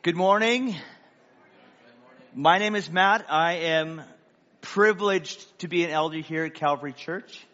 Good 0.00 0.14
morning. 0.14 0.76
My 2.32 2.58
name 2.58 2.76
is 2.76 2.88
Matt. 2.88 3.26
I 3.28 3.54
am 3.54 4.00
privileged 4.60 5.58
to 5.58 5.66
be 5.66 5.82
an 5.82 5.90
elder 5.90 6.18
here 6.18 6.44
at 6.44 6.54
Calvary 6.54 6.92
Church 6.92 7.44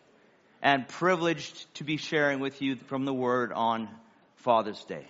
and 0.60 0.86
privileged 0.86 1.74
to 1.76 1.84
be 1.84 1.96
sharing 1.96 2.40
with 2.40 2.60
you 2.60 2.76
from 2.76 3.06
the 3.06 3.14
Word 3.14 3.50
on 3.50 3.88
Father's 4.36 4.84
Day. 4.84 5.06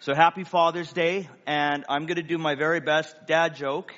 So 0.00 0.14
happy 0.14 0.44
Father's 0.44 0.92
Day, 0.92 1.26
and 1.46 1.86
I'm 1.88 2.04
going 2.04 2.16
to 2.16 2.22
do 2.22 2.36
my 2.36 2.54
very 2.54 2.80
best 2.80 3.16
dad 3.26 3.56
joke. 3.56 3.94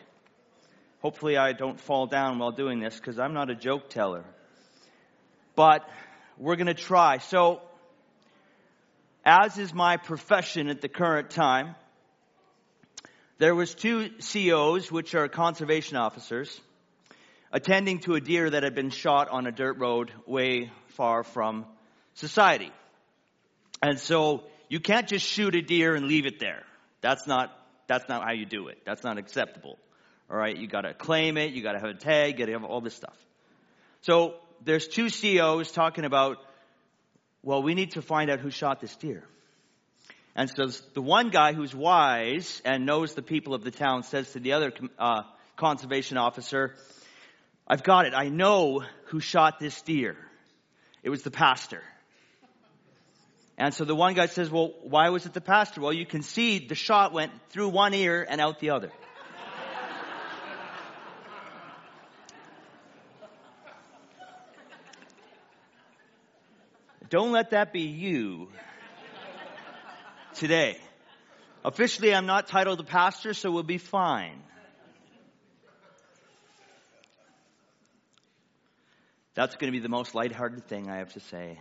Hopefully, 1.00 1.36
I 1.36 1.54
don't 1.54 1.80
fall 1.80 2.06
down 2.06 2.38
while 2.38 2.52
doing 2.52 2.78
this 2.78 2.94
because 2.94 3.18
I'm 3.18 3.34
not 3.34 3.50
a 3.50 3.56
joke 3.56 3.90
teller. 3.90 4.24
But 5.56 5.90
we're 6.38 6.54
going 6.54 6.68
to 6.68 6.74
try. 6.74 7.18
So, 7.18 7.62
as 9.24 9.58
is 9.58 9.74
my 9.74 9.96
profession 9.96 10.68
at 10.68 10.80
the 10.80 10.88
current 10.88 11.30
time, 11.30 11.74
there 13.38 13.54
was 13.54 13.74
two 13.74 14.10
COs, 14.20 14.90
which 14.90 15.14
are 15.14 15.28
conservation 15.28 15.96
officers, 15.96 16.60
attending 17.52 17.98
to 18.00 18.14
a 18.14 18.20
deer 18.20 18.48
that 18.50 18.62
had 18.62 18.74
been 18.74 18.90
shot 18.90 19.28
on 19.28 19.46
a 19.46 19.52
dirt 19.52 19.78
road 19.78 20.12
way 20.26 20.70
far 20.88 21.22
from 21.22 21.66
society. 22.14 22.70
And 23.82 23.98
so 23.98 24.44
you 24.68 24.80
can't 24.80 25.08
just 25.08 25.26
shoot 25.26 25.54
a 25.54 25.62
deer 25.62 25.94
and 25.94 26.06
leave 26.06 26.26
it 26.26 26.38
there. 26.38 26.62
That's 27.00 27.26
not, 27.26 27.50
that's 27.88 28.08
not 28.08 28.22
how 28.22 28.32
you 28.32 28.46
do 28.46 28.68
it. 28.68 28.78
That's 28.84 29.02
not 29.02 29.18
acceptable. 29.18 29.78
All 30.30 30.36
right. 30.36 30.56
You 30.56 30.68
gotta 30.68 30.94
claim 30.94 31.36
it. 31.36 31.52
You 31.52 31.62
gotta 31.62 31.80
have 31.80 31.90
a 31.90 31.94
tag. 31.94 32.38
You 32.38 32.46
gotta 32.46 32.58
have 32.58 32.64
all 32.64 32.80
this 32.80 32.94
stuff. 32.94 33.16
So 34.02 34.34
there's 34.64 34.86
two 34.86 35.10
COs 35.10 35.72
talking 35.72 36.04
about 36.04 36.38
well, 37.44 37.62
we 37.62 37.74
need 37.74 37.92
to 37.92 38.02
find 38.02 38.30
out 38.30 38.38
who 38.38 38.50
shot 38.50 38.80
this 38.80 38.94
deer. 38.96 39.24
And 40.34 40.48
so 40.48 40.68
the 40.94 41.02
one 41.02 41.28
guy 41.28 41.52
who's 41.52 41.74
wise 41.74 42.62
and 42.64 42.86
knows 42.86 43.12
the 43.14 43.22
people 43.22 43.52
of 43.54 43.64
the 43.64 43.70
town 43.70 44.02
says 44.02 44.32
to 44.32 44.40
the 44.40 44.54
other 44.54 44.72
uh, 44.98 45.24
conservation 45.56 46.16
officer, 46.16 46.74
I've 47.68 47.82
got 47.82 48.06
it. 48.06 48.14
I 48.14 48.30
know 48.30 48.82
who 49.06 49.20
shot 49.20 49.60
this 49.60 49.82
deer. 49.82 50.16
It 51.02 51.10
was 51.10 51.22
the 51.22 51.30
pastor. 51.30 51.82
And 53.58 53.74
so 53.74 53.84
the 53.84 53.94
one 53.94 54.14
guy 54.14 54.24
says, 54.26 54.50
well, 54.50 54.72
why 54.82 55.10
was 55.10 55.26
it 55.26 55.34
the 55.34 55.42
pastor? 55.42 55.82
Well, 55.82 55.92
you 55.92 56.06
can 56.06 56.22
see 56.22 56.66
the 56.66 56.74
shot 56.74 57.12
went 57.12 57.32
through 57.50 57.68
one 57.68 57.92
ear 57.92 58.26
and 58.28 58.40
out 58.40 58.58
the 58.58 58.70
other. 58.70 58.90
Don't 67.10 67.32
let 67.32 67.50
that 67.50 67.74
be 67.74 67.82
you 67.82 68.48
today. 70.34 70.76
Officially, 71.64 72.14
I'm 72.14 72.26
not 72.26 72.48
titled 72.48 72.80
a 72.80 72.84
pastor, 72.84 73.34
so 73.34 73.50
we'll 73.50 73.62
be 73.62 73.78
fine. 73.78 74.42
That's 79.34 79.56
going 79.56 79.72
to 79.72 79.76
be 79.76 79.82
the 79.82 79.88
most 79.88 80.14
lighthearted 80.14 80.66
thing 80.66 80.90
I 80.90 80.98
have 80.98 81.12
to 81.14 81.20
say 81.20 81.58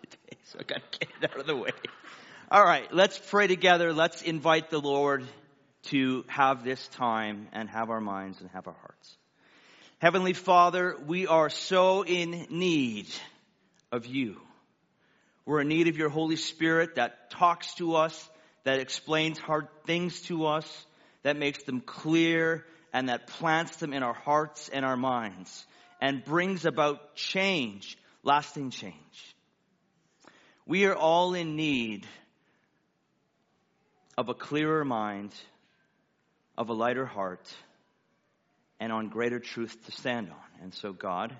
today, 0.00 0.38
so 0.44 0.58
I 0.60 0.64
got 0.64 0.92
to 0.92 0.98
get 0.98 1.08
it 1.22 1.30
out 1.30 1.40
of 1.40 1.46
the 1.46 1.56
way. 1.56 1.70
All 2.50 2.62
right, 2.62 2.92
let's 2.92 3.18
pray 3.18 3.46
together. 3.46 3.92
Let's 3.92 4.20
invite 4.22 4.68
the 4.68 4.80
Lord 4.80 5.24
to 5.84 6.24
have 6.28 6.64
this 6.64 6.86
time 6.88 7.48
and 7.52 7.68
have 7.68 7.90
our 7.90 8.00
minds 8.00 8.40
and 8.40 8.50
have 8.50 8.66
our 8.66 8.74
hearts. 8.74 9.16
Heavenly 9.98 10.34
Father, 10.34 10.96
we 11.06 11.26
are 11.26 11.48
so 11.48 12.04
in 12.04 12.46
need 12.50 13.06
of 13.90 14.06
you. 14.06 14.36
We're 15.46 15.60
in 15.60 15.68
need 15.68 15.88
of 15.88 15.96
your 15.96 16.08
Holy 16.08 16.36
Spirit 16.36 16.94
that 16.94 17.30
talks 17.30 17.74
to 17.74 17.96
us, 17.96 18.30
that 18.64 18.80
explains 18.80 19.38
hard 19.38 19.68
things 19.86 20.22
to 20.22 20.46
us, 20.46 20.86
that 21.22 21.36
makes 21.36 21.62
them 21.64 21.80
clear, 21.80 22.64
and 22.92 23.08
that 23.08 23.26
plants 23.26 23.76
them 23.76 23.92
in 23.92 24.02
our 24.02 24.14
hearts 24.14 24.70
and 24.72 24.84
our 24.84 24.96
minds, 24.96 25.66
and 26.00 26.24
brings 26.24 26.64
about 26.64 27.14
change, 27.14 27.98
lasting 28.22 28.70
change. 28.70 29.36
We 30.66 30.86
are 30.86 30.94
all 30.94 31.34
in 31.34 31.56
need 31.56 32.06
of 34.16 34.28
a 34.30 34.34
clearer 34.34 34.84
mind, 34.84 35.34
of 36.56 36.70
a 36.70 36.72
lighter 36.72 37.04
heart, 37.04 37.52
and 38.80 38.92
on 38.92 39.08
greater 39.08 39.40
truth 39.40 39.76
to 39.84 39.92
stand 39.92 40.30
on. 40.30 40.62
And 40.62 40.72
so, 40.72 40.92
God, 40.92 41.36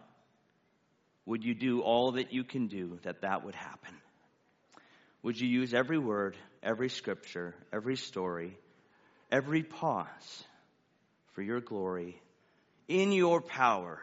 would 1.27 1.45
you 1.45 1.55
do 1.55 1.81
all 1.81 2.13
that 2.13 2.33
you 2.33 2.45
can 2.45 2.67
do 2.67 2.99
that 3.03 3.23
that 3.23 3.45
would 3.45 3.55
happen? 3.55 3.95
Would 5.23 5.41
you 5.41 5.49
use 5.49 5.73
every 5.73 5.99
word, 5.99 6.37
every 6.63 6.91
scripture, 6.91 7.55
every 7.73 7.97
story, 7.97 8.59
every 9.33 9.63
pause 9.63 10.45
for 11.33 11.43
your 11.43 11.61
glory, 11.61 12.21
in 12.89 13.11
your 13.11 13.41
power, 13.41 13.99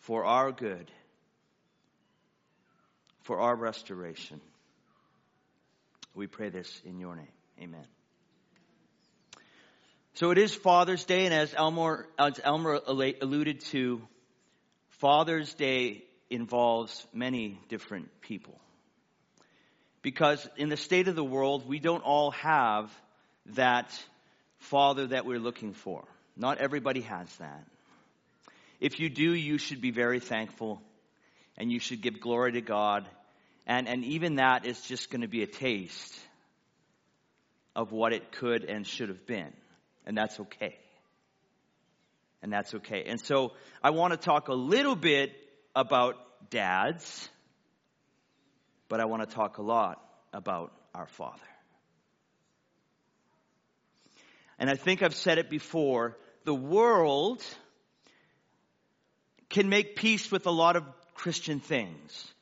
for 0.00 0.26
our 0.26 0.52
good, 0.52 0.90
for 3.22 3.40
our 3.40 3.56
restoration? 3.56 4.40
We 6.14 6.26
pray 6.26 6.50
this 6.50 6.82
in 6.84 7.00
your 7.00 7.16
name. 7.16 7.26
Amen. 7.62 7.86
So 10.14 10.30
it 10.30 10.38
is 10.38 10.54
Father's 10.54 11.04
Day, 11.04 11.24
and 11.24 11.34
as 11.34 11.54
Elmer, 11.56 12.06
as 12.18 12.38
Elmer 12.44 12.80
alluded 12.86 13.60
to, 13.72 14.02
Father's 14.90 15.52
Day 15.54 16.04
involves 16.30 17.06
many 17.12 17.58
different 17.68 18.08
people. 18.20 18.58
Because 20.02 20.46
in 20.56 20.68
the 20.68 20.76
state 20.76 21.08
of 21.08 21.16
the 21.16 21.24
world, 21.24 21.66
we 21.66 21.78
don't 21.78 22.02
all 22.02 22.32
have 22.32 22.92
that 23.54 23.90
father 24.58 25.08
that 25.08 25.24
we're 25.24 25.38
looking 25.38 25.72
for. 25.72 26.04
Not 26.36 26.58
everybody 26.58 27.02
has 27.02 27.34
that. 27.36 27.64
If 28.80 29.00
you 29.00 29.08
do, 29.08 29.32
you 29.32 29.58
should 29.58 29.80
be 29.80 29.90
very 29.90 30.20
thankful 30.20 30.82
and 31.56 31.70
you 31.70 31.78
should 31.78 32.02
give 32.02 32.20
glory 32.20 32.52
to 32.52 32.60
God. 32.60 33.06
And, 33.66 33.88
and 33.88 34.04
even 34.04 34.36
that 34.36 34.66
is 34.66 34.80
just 34.82 35.10
going 35.10 35.22
to 35.22 35.28
be 35.28 35.42
a 35.42 35.46
taste 35.46 36.14
of 37.74 37.92
what 37.92 38.12
it 38.12 38.32
could 38.32 38.64
and 38.64 38.86
should 38.86 39.08
have 39.08 39.26
been. 39.26 39.52
And 40.06 40.16
that's 40.16 40.38
okay. 40.38 40.76
And 42.42 42.52
that's 42.52 42.74
okay. 42.74 43.04
And 43.06 43.18
so 43.20 43.52
I 43.82 43.90
want 43.90 44.12
to 44.12 44.18
talk 44.18 44.48
a 44.48 44.54
little 44.54 44.96
bit 44.96 45.32
about 45.74 46.16
dads, 46.50 47.28
but 48.88 49.00
I 49.00 49.06
want 49.06 49.28
to 49.28 49.34
talk 49.34 49.58
a 49.58 49.62
lot 49.62 50.00
about 50.32 50.72
our 50.94 51.06
Father. 51.06 51.40
And 54.58 54.70
I 54.70 54.74
think 54.76 55.02
I've 55.02 55.14
said 55.14 55.38
it 55.38 55.50
before 55.50 56.16
the 56.44 56.54
world 56.54 57.42
can 59.48 59.68
make 59.68 59.96
peace 59.96 60.30
with 60.30 60.46
a 60.46 60.50
lot 60.50 60.76
of 60.76 60.84
Christian 61.14 61.60
things. 61.60 62.32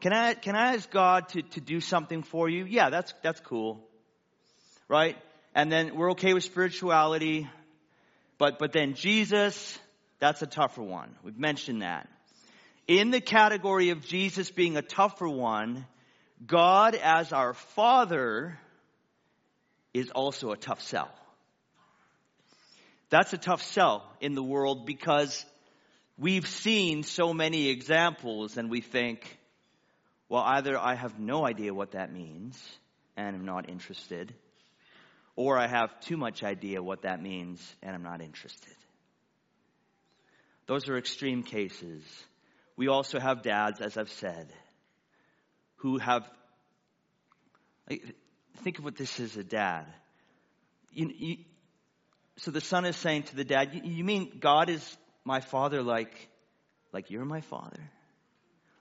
Can 0.00 0.12
I, 0.12 0.34
can 0.34 0.56
I 0.56 0.74
ask 0.74 0.90
God 0.90 1.28
to, 1.30 1.42
to 1.42 1.60
do 1.60 1.80
something 1.80 2.22
for 2.22 2.48
you? 2.48 2.64
Yeah, 2.64 2.90
that's, 2.90 3.12
that's 3.22 3.40
cool. 3.40 3.86
Right? 4.88 5.16
And 5.54 5.70
then 5.70 5.94
we're 5.94 6.12
okay 6.12 6.32
with 6.32 6.44
spirituality. 6.44 7.48
But, 8.38 8.58
but 8.58 8.72
then 8.72 8.94
Jesus, 8.94 9.78
that's 10.18 10.42
a 10.42 10.46
tougher 10.46 10.82
one. 10.82 11.14
We've 11.22 11.38
mentioned 11.38 11.82
that 11.82 12.08
in 12.86 13.10
the 13.10 13.20
category 13.20 13.90
of 13.90 14.04
Jesus 14.04 14.50
being 14.50 14.76
a 14.76 14.82
tougher 14.82 15.28
one, 15.28 15.86
God 16.46 16.94
as 16.94 17.32
our 17.32 17.54
Father 17.54 18.58
is 19.92 20.10
also 20.10 20.52
a 20.52 20.56
tough 20.56 20.80
sell. 20.82 21.10
That's 23.10 23.32
a 23.32 23.38
tough 23.38 23.62
sell 23.62 24.08
in 24.20 24.34
the 24.34 24.42
world 24.42 24.86
because 24.86 25.44
we've 26.16 26.46
seen 26.46 27.02
so 27.02 27.34
many 27.34 27.68
examples 27.68 28.56
and 28.56 28.70
we 28.70 28.80
think, 28.80 29.38
well, 30.28 30.42
either 30.44 30.78
I 30.78 30.94
have 30.94 31.18
no 31.18 31.44
idea 31.44 31.74
what 31.74 31.92
that 31.92 32.12
means 32.12 32.56
and 33.16 33.34
I'm 33.34 33.44
not 33.44 33.68
interested, 33.68 34.32
or 35.34 35.58
I 35.58 35.66
have 35.66 36.00
too 36.00 36.16
much 36.16 36.42
idea 36.44 36.82
what 36.82 37.02
that 37.02 37.20
means 37.20 37.60
and 37.82 37.94
I'm 37.94 38.04
not 38.04 38.20
interested. 38.20 38.74
Those 40.66 40.88
are 40.88 40.96
extreme 40.96 41.42
cases. 41.42 42.04
We 42.80 42.88
also 42.88 43.20
have 43.20 43.42
dads, 43.42 43.82
as 43.82 43.98
I've 43.98 44.08
said, 44.08 44.50
who 45.76 45.98
have. 45.98 46.26
Think 48.64 48.78
of 48.78 48.84
what 48.84 48.96
this 48.96 49.20
is 49.20 49.36
a 49.36 49.44
dad. 49.44 49.84
You, 50.90 51.10
you, 51.14 51.36
so 52.38 52.50
the 52.50 52.62
son 52.62 52.86
is 52.86 52.96
saying 52.96 53.24
to 53.24 53.36
the 53.36 53.44
dad, 53.44 53.74
you, 53.74 53.82
you 53.84 54.02
mean 54.02 54.38
God 54.40 54.70
is 54.70 54.96
my 55.26 55.40
father 55.40 55.82
like, 55.82 56.30
like 56.90 57.10
you're 57.10 57.26
my 57.26 57.42
father? 57.42 57.82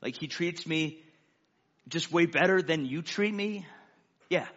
Like 0.02 0.16
he 0.16 0.28
treats 0.28 0.66
me 0.66 1.04
just 1.90 2.10
way 2.10 2.26
better 2.26 2.62
than 2.62 2.86
you 2.86 3.02
treat 3.02 3.34
me? 3.34 3.66
Yeah. 4.30 4.48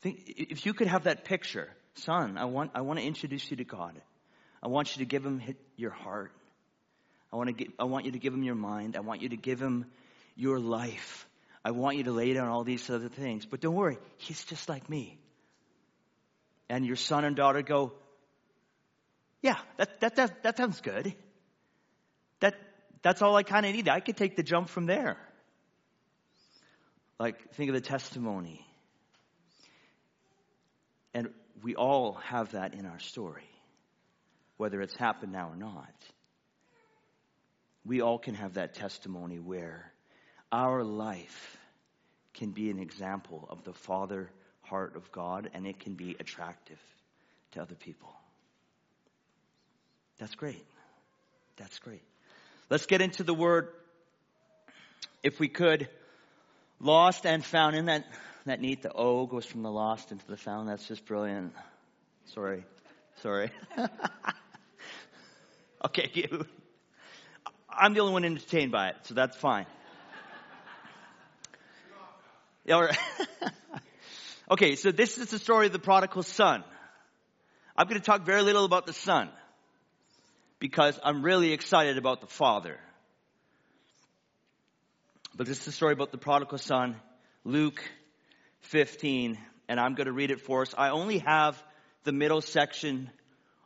Think, 0.00 0.24
if 0.26 0.66
you 0.66 0.74
could 0.74 0.88
have 0.88 1.04
that 1.04 1.24
picture, 1.24 1.68
son, 1.94 2.36
I 2.36 2.46
want, 2.46 2.72
I 2.74 2.80
want 2.80 2.98
to 2.98 3.04
introduce 3.04 3.48
you 3.48 3.58
to 3.58 3.64
God. 3.64 3.94
I 4.60 4.66
want 4.66 4.96
you 4.96 5.04
to 5.04 5.08
give 5.08 5.24
him 5.24 5.40
your 5.76 5.92
heart. 5.92 6.32
I 7.32 7.36
want, 7.36 7.56
to 7.56 7.66
I 7.78 7.84
want 7.84 8.04
you 8.04 8.12
to 8.12 8.18
give 8.18 8.34
him 8.34 8.42
your 8.42 8.54
mind. 8.54 8.96
I 8.96 9.00
want 9.00 9.22
you 9.22 9.30
to 9.30 9.36
give 9.36 9.60
him 9.60 9.86
your 10.36 10.60
life. 10.60 11.26
I 11.64 11.70
want 11.70 11.96
you 11.96 12.04
to 12.04 12.12
lay 12.12 12.34
down 12.34 12.48
all 12.48 12.64
these 12.64 12.90
other 12.90 13.08
things. 13.08 13.46
But 13.46 13.60
don't 13.60 13.74
worry, 13.74 13.98
he's 14.18 14.44
just 14.44 14.68
like 14.68 14.88
me. 14.90 15.18
and 16.72 16.86
your 16.86 16.96
son 16.96 17.24
and 17.26 17.36
daughter 17.36 17.60
go, 17.60 17.92
yeah, 19.42 19.58
that, 19.76 20.00
that, 20.00 20.16
that, 20.16 20.42
that 20.42 20.56
sounds 20.56 20.80
good. 20.80 21.14
That, 22.40 22.54
that's 23.02 23.20
all 23.20 23.36
I 23.36 23.42
kind 23.42 23.66
of 23.66 23.74
need. 23.74 23.90
I 23.90 24.00
could 24.00 24.16
take 24.16 24.36
the 24.36 24.42
jump 24.42 24.70
from 24.70 24.86
there. 24.86 25.18
Like, 27.18 27.52
think 27.54 27.68
of 27.68 27.74
the 27.74 27.82
testimony. 27.82 28.66
And 31.12 31.28
we 31.62 31.74
all 31.74 32.14
have 32.24 32.52
that 32.52 32.72
in 32.72 32.86
our 32.86 32.98
story, 33.00 33.50
whether 34.56 34.80
it's 34.80 34.96
happened 34.96 35.32
now 35.32 35.50
or 35.50 35.56
not. 35.56 35.92
We 37.84 38.00
all 38.00 38.18
can 38.18 38.34
have 38.34 38.54
that 38.54 38.74
testimony 38.74 39.38
where 39.38 39.92
our 40.50 40.84
life 40.84 41.58
can 42.34 42.50
be 42.50 42.70
an 42.70 42.78
example 42.78 43.46
of 43.50 43.64
the 43.64 43.72
Father 43.72 44.30
heart 44.62 44.96
of 44.96 45.10
God 45.12 45.50
and 45.54 45.66
it 45.66 45.80
can 45.80 45.94
be 45.94 46.16
attractive 46.18 46.78
to 47.52 47.62
other 47.62 47.74
people. 47.74 48.12
That's 50.18 50.34
great. 50.34 50.64
That's 51.56 51.78
great. 51.78 52.02
Let's 52.70 52.86
get 52.86 53.02
into 53.02 53.24
the 53.24 53.34
word. 53.34 53.68
If 55.22 55.38
we 55.38 55.48
could, 55.48 55.88
lost 56.80 57.26
and 57.26 57.44
found. 57.44 57.74
Isn't 57.74 57.86
that, 57.86 58.06
that 58.46 58.60
neat? 58.60 58.82
The 58.82 58.92
O 58.92 59.26
goes 59.26 59.44
from 59.44 59.62
the 59.62 59.70
lost 59.70 60.12
into 60.12 60.26
the 60.26 60.36
found. 60.36 60.68
That's 60.68 60.86
just 60.86 61.04
brilliant. 61.04 61.52
Sorry. 62.26 62.64
Sorry. 63.16 63.50
okay, 65.84 66.10
you. 66.14 66.46
I'm 67.78 67.94
the 67.94 68.00
only 68.00 68.12
one 68.12 68.24
entertained 68.24 68.72
by 68.72 68.88
it, 68.88 68.96
so 69.04 69.14
that's 69.14 69.36
fine. 69.36 69.66
okay, 74.50 74.76
so 74.76 74.92
this 74.92 75.18
is 75.18 75.30
the 75.30 75.38
story 75.38 75.66
of 75.66 75.72
the 75.72 75.78
prodigal 75.78 76.22
son. 76.22 76.64
I'm 77.76 77.88
going 77.88 78.00
to 78.00 78.04
talk 78.04 78.24
very 78.24 78.42
little 78.42 78.64
about 78.64 78.86
the 78.86 78.92
son 78.92 79.30
because 80.58 80.98
I'm 81.02 81.22
really 81.22 81.52
excited 81.52 81.98
about 81.98 82.20
the 82.20 82.26
father. 82.26 82.78
But 85.34 85.46
this 85.46 85.58
is 85.58 85.64
the 85.64 85.72
story 85.72 85.92
about 85.92 86.12
the 86.12 86.18
prodigal 86.18 86.58
son, 86.58 86.96
Luke 87.44 87.82
15, 88.60 89.38
and 89.68 89.80
I'm 89.80 89.94
going 89.94 90.06
to 90.06 90.12
read 90.12 90.30
it 90.30 90.40
for 90.40 90.62
us. 90.62 90.74
I 90.76 90.90
only 90.90 91.18
have 91.18 91.60
the 92.04 92.12
middle 92.12 92.42
section 92.42 93.10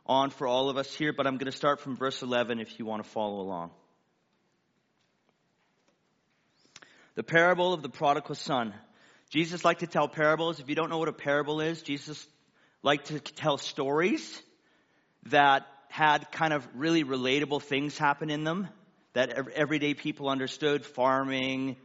on 0.05 0.29
for 0.29 0.47
all 0.47 0.69
of 0.69 0.77
us 0.77 0.93
here, 0.93 1.11
but 1.11 1.27
I'm 1.27 1.37
going 1.37 1.51
to 1.51 1.57
start 1.57 1.81
from 1.81 1.97
verse 1.97 2.21
11 2.21 2.59
if 2.59 2.79
you 2.79 2.85
want 2.85 3.03
to 3.03 3.09
follow 3.09 3.41
along. 3.41 3.71
The 7.17 7.23
parable 7.23 7.73
of 7.73 7.81
the 7.81 7.89
prodigal 7.89 8.35
son. 8.35 8.75
Jesus 9.31 9.65
liked 9.65 9.79
to 9.79 9.87
tell 9.87 10.07
parables. 10.07 10.59
If 10.59 10.69
you 10.69 10.75
don't 10.75 10.91
know 10.91 10.99
what 10.99 11.07
a 11.07 11.13
parable 11.13 11.61
is, 11.61 11.81
Jesus 11.81 12.27
liked 12.83 13.07
to 13.07 13.19
tell 13.19 13.57
stories 13.57 14.39
that 15.23 15.65
had 15.89 16.31
kind 16.31 16.53
of 16.53 16.67
really 16.75 17.03
relatable 17.03 17.63
things 17.63 17.97
happen 17.97 18.29
in 18.29 18.43
them 18.43 18.67
that 19.13 19.49
everyday 19.55 19.95
people 19.95 20.29
understood 20.29 20.85
farming, 20.85 21.75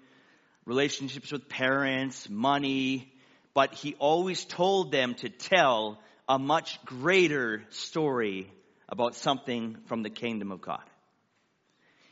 relationships 0.67 1.33
with 1.33 1.49
parents, 1.49 2.29
money. 2.29 3.11
But 3.55 3.73
he 3.73 3.95
always 3.95 4.45
told 4.45 4.93
them 4.93 5.15
to 5.15 5.31
tell 5.31 5.99
a 6.29 6.39
much 6.39 6.79
greater 6.85 7.65
story 7.71 8.53
about 8.87 9.15
something 9.15 9.79
from 9.87 10.03
the 10.03 10.11
kingdom 10.11 10.53
of 10.53 10.61
God. 10.61 10.85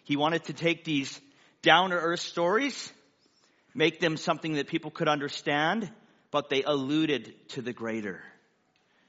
He 0.05 0.17
wanted 0.17 0.45
to 0.45 0.55
take 0.55 0.85
these 0.85 1.21
down 1.61 1.91
to 1.91 1.97
earth 1.97 2.21
stories 2.21 2.91
make 3.75 4.01
them 4.01 4.17
something 4.17 4.55
that 4.55 4.69
people 4.69 4.91
could 4.91 5.09
understand, 5.09 5.91
but 6.31 6.49
they 6.49 6.63
alluded 6.63 7.35
to 7.51 7.63
the 7.63 7.73
greater, 7.73 8.21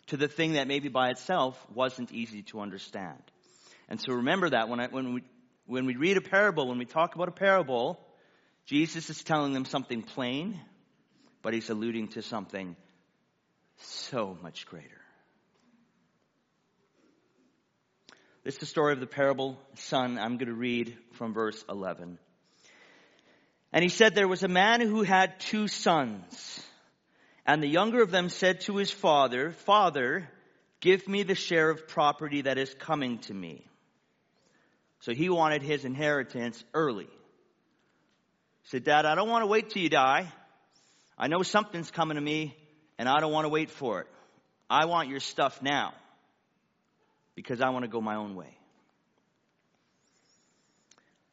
to 0.07 0.17
the 0.17 0.27
thing 0.27 0.53
that 0.53 0.67
maybe 0.67 0.89
by 0.89 1.09
itself 1.09 1.57
wasn't 1.73 2.11
easy 2.11 2.43
to 2.43 2.59
understand. 2.59 3.21
And 3.89 3.99
so 3.99 4.13
remember 4.13 4.49
that 4.49 4.69
when, 4.69 4.79
I, 4.79 4.87
when, 4.87 5.13
we, 5.13 5.23
when 5.65 5.85
we 5.85 5.95
read 5.95 6.17
a 6.17 6.21
parable, 6.21 6.67
when 6.67 6.77
we 6.77 6.85
talk 6.85 7.15
about 7.15 7.27
a 7.27 7.33
parable, 7.33 7.99
Jesus 8.65 9.09
is 9.09 9.23
telling 9.23 9.53
them 9.53 9.65
something 9.65 10.01
plain, 10.01 10.59
but 11.41 11.53
he's 11.53 11.69
alluding 11.69 12.09
to 12.09 12.21
something 12.21 12.75
so 13.77 14.37
much 14.41 14.65
greater. 14.65 15.01
This 18.43 18.55
is 18.55 18.59
the 18.59 18.65
story 18.65 18.93
of 18.93 18.99
the 18.99 19.07
parable 19.07 19.59
son. 19.75 20.17
I'm 20.17 20.37
going 20.37 20.47
to 20.47 20.55
read 20.55 20.97
from 21.13 21.33
verse 21.33 21.63
11. 21.69 22.17
And 23.73 23.83
he 23.83 23.89
said, 23.89 24.15
There 24.15 24.27
was 24.27 24.43
a 24.43 24.49
man 24.49 24.81
who 24.81 25.03
had 25.03 25.39
two 25.39 25.67
sons. 25.67 26.61
And 27.45 27.63
the 27.63 27.67
younger 27.67 28.01
of 28.01 28.11
them 28.11 28.29
said 28.29 28.61
to 28.61 28.77
his 28.77 28.91
father, 28.91 29.51
Father, 29.51 30.29
give 30.79 31.07
me 31.07 31.23
the 31.23 31.35
share 31.35 31.69
of 31.69 31.87
property 31.87 32.43
that 32.43 32.57
is 32.57 32.73
coming 32.75 33.19
to 33.19 33.33
me. 33.33 33.65
So 34.99 35.13
he 35.13 35.29
wanted 35.29 35.63
his 35.63 35.83
inheritance 35.83 36.63
early. 36.73 37.05
He 37.05 38.69
said, 38.69 38.83
Dad, 38.83 39.05
I 39.05 39.15
don't 39.15 39.29
want 39.29 39.41
to 39.41 39.47
wait 39.47 39.71
till 39.71 39.81
you 39.81 39.89
die. 39.89 40.31
I 41.17 41.27
know 41.27 41.41
something's 41.41 41.89
coming 41.89 42.15
to 42.15 42.21
me, 42.21 42.55
and 42.99 43.09
I 43.09 43.19
don't 43.19 43.31
want 43.31 43.45
to 43.45 43.49
wait 43.49 43.71
for 43.71 44.01
it. 44.01 44.07
I 44.69 44.85
want 44.85 45.09
your 45.09 45.19
stuff 45.19 45.61
now 45.61 45.93
because 47.35 47.61
I 47.61 47.69
want 47.69 47.83
to 47.83 47.89
go 47.89 48.01
my 48.01 48.15
own 48.15 48.35
way 48.35 48.55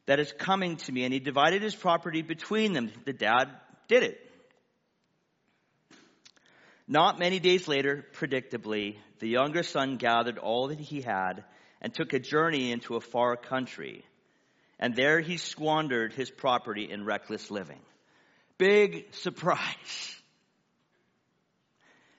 that 0.09 0.19
is 0.19 0.33
coming 0.39 0.75
to 0.75 0.91
me. 0.91 1.03
And 1.03 1.13
he 1.13 1.19
divided 1.19 1.61
his 1.61 1.75
property 1.75 2.23
between 2.23 2.73
them. 2.73 2.91
The 3.05 3.13
dad 3.13 3.45
did 3.87 4.01
it. 4.01 4.19
Not 6.87 7.19
many 7.19 7.39
days 7.39 7.67
later, 7.67 8.03
predictably, 8.15 8.95
the 9.19 9.27
younger 9.27 9.61
son 9.61 9.97
gathered 9.97 10.39
all 10.39 10.69
that 10.69 10.79
he 10.79 11.01
had 11.01 11.43
and 11.79 11.93
took 11.93 12.13
a 12.13 12.19
journey 12.19 12.71
into 12.71 12.95
a 12.95 13.01
far 13.01 13.35
country. 13.35 14.03
And 14.79 14.95
there 14.95 15.19
he 15.19 15.37
squandered 15.37 16.13
his 16.13 16.31
property 16.31 16.89
in 16.89 17.05
reckless 17.05 17.51
living. 17.51 17.81
Big 18.57 19.13
surprise. 19.13 20.15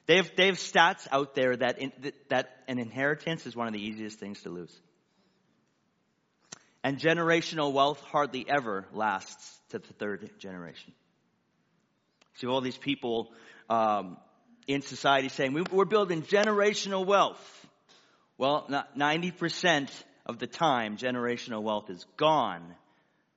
They 0.07 0.19
have, 0.19 0.31
they 0.37 0.47
have 0.47 0.59
stats 0.59 1.09
out 1.11 1.35
there 1.35 1.57
that, 1.57 1.81
in, 1.81 1.93
that 2.29 2.51
an 2.69 2.79
inheritance 2.79 3.47
is 3.47 3.57
one 3.57 3.67
of 3.67 3.73
the 3.73 3.85
easiest 3.85 4.21
things 4.21 4.41
to 4.43 4.51
lose. 4.51 4.81
And 6.83 6.99
generational 6.99 7.73
wealth 7.73 8.01
hardly 8.01 8.47
ever 8.49 8.87
lasts 8.93 9.61
to 9.71 9.79
the 9.79 9.93
third 9.95 10.31
generation. 10.39 10.93
See 12.35 12.47
all 12.47 12.63
these 12.63 12.79
people 12.79 13.31
um, 13.69 14.17
in 14.67 14.81
society 14.83 15.29
saying, 15.29 15.67
we're 15.71 15.85
building 15.85 16.23
generational 16.23 17.05
wealth. 17.05 17.67
Well, 18.39 18.67
90% 18.97 19.91
of 20.25 20.39
the 20.39 20.47
time, 20.47 20.97
generational 20.97 21.63
wealth 21.63 21.91
is 21.91 22.07
gone 22.17 22.75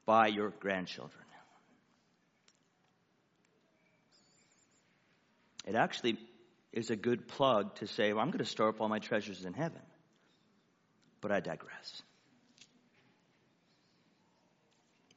by 0.06 0.28
your 0.28 0.50
grandchildren. 0.60 1.24
It 5.66 5.76
actually 5.76 6.18
is 6.72 6.90
a 6.90 6.96
good 6.96 7.28
plug 7.28 7.76
to 7.76 7.88
say, 7.88 8.12
well, 8.14 8.22
I'm 8.22 8.32
going 8.32 8.44
to 8.44 8.50
store 8.50 8.70
up 8.70 8.82
all 8.82 8.90
my 8.90 9.00
treasures 9.00 9.46
in 9.46 9.54
heaven. 9.54 9.82
But 11.22 11.32
I 11.32 11.40
digress. 11.40 12.02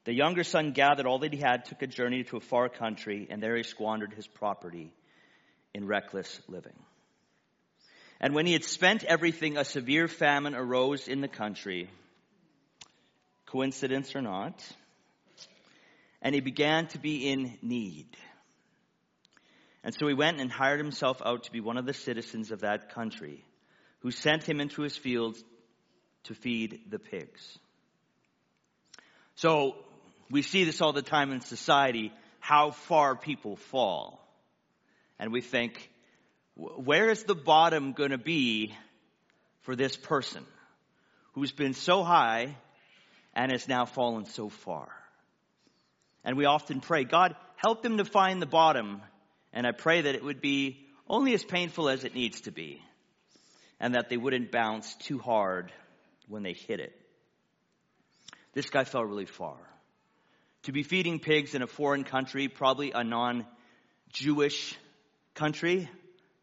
The 0.06 0.14
younger 0.14 0.44
son 0.44 0.70
gathered 0.70 1.04
all 1.04 1.18
that 1.18 1.32
he 1.32 1.40
had, 1.40 1.64
took 1.64 1.82
a 1.82 1.86
journey 1.88 2.22
to 2.24 2.36
a 2.36 2.40
far 2.40 2.68
country, 2.68 3.26
and 3.28 3.42
there 3.42 3.56
he 3.56 3.64
squandered 3.64 4.14
his 4.14 4.26
property 4.28 4.92
in 5.74 5.84
reckless 5.84 6.40
living. 6.46 6.78
And 8.20 8.32
when 8.32 8.46
he 8.46 8.52
had 8.52 8.62
spent 8.62 9.02
everything, 9.02 9.56
a 9.56 9.64
severe 9.64 10.06
famine 10.06 10.54
arose 10.54 11.08
in 11.08 11.22
the 11.22 11.28
country. 11.28 11.90
Coincidence 13.46 14.14
or 14.14 14.22
not? 14.22 14.64
And 16.22 16.36
he 16.36 16.40
began 16.40 16.86
to 16.88 17.00
be 17.00 17.28
in 17.28 17.58
need. 17.60 18.06
And 19.82 19.92
so 19.92 20.06
he 20.06 20.14
went 20.14 20.40
and 20.40 20.52
hired 20.52 20.78
himself 20.78 21.20
out 21.24 21.44
to 21.44 21.50
be 21.50 21.60
one 21.60 21.78
of 21.78 21.84
the 21.84 21.92
citizens 21.92 22.52
of 22.52 22.60
that 22.60 22.94
country, 22.94 23.44
who 24.02 24.12
sent 24.12 24.44
him 24.44 24.60
into 24.60 24.82
his 24.82 24.96
fields 24.96 25.42
to 26.24 26.34
feed 26.34 26.82
the 26.90 27.00
pigs. 27.00 27.58
So 29.34 29.76
we 30.30 30.42
see 30.42 30.64
this 30.64 30.80
all 30.80 30.92
the 30.92 31.02
time 31.02 31.32
in 31.32 31.40
society, 31.40 32.12
how 32.40 32.70
far 32.70 33.16
people 33.16 33.56
fall. 33.56 34.22
And 35.18 35.32
we 35.32 35.40
think, 35.40 35.90
where 36.54 37.10
is 37.10 37.24
the 37.24 37.34
bottom 37.34 37.92
going 37.92 38.10
to 38.10 38.18
be 38.18 38.74
for 39.62 39.76
this 39.76 39.96
person 39.96 40.44
who's 41.32 41.52
been 41.52 41.74
so 41.74 42.02
high 42.02 42.56
and 43.34 43.52
has 43.52 43.68
now 43.68 43.84
fallen 43.84 44.24
so 44.24 44.48
far? 44.48 44.88
And 46.24 46.36
we 46.36 46.44
often 46.44 46.80
pray, 46.80 47.04
God, 47.04 47.36
help 47.56 47.82
them 47.82 47.98
to 47.98 48.04
find 48.04 48.42
the 48.42 48.46
bottom. 48.46 49.00
And 49.52 49.66
I 49.66 49.72
pray 49.72 50.02
that 50.02 50.14
it 50.14 50.24
would 50.24 50.40
be 50.40 50.86
only 51.08 51.34
as 51.34 51.44
painful 51.44 51.88
as 51.88 52.04
it 52.04 52.14
needs 52.14 52.42
to 52.42 52.50
be 52.50 52.82
and 53.78 53.94
that 53.94 54.08
they 54.08 54.16
wouldn't 54.16 54.50
bounce 54.50 54.94
too 54.96 55.18
hard 55.18 55.70
when 56.28 56.42
they 56.42 56.52
hit 56.54 56.80
it. 56.80 56.92
This 58.54 58.70
guy 58.70 58.84
fell 58.84 59.04
really 59.04 59.26
far 59.26 59.56
to 60.66 60.72
be 60.72 60.82
feeding 60.82 61.20
pigs 61.20 61.54
in 61.54 61.62
a 61.62 61.66
foreign 61.68 62.02
country, 62.02 62.48
probably 62.48 62.90
a 62.90 63.04
non 63.04 63.46
Jewish 64.12 64.76
country, 65.34 65.88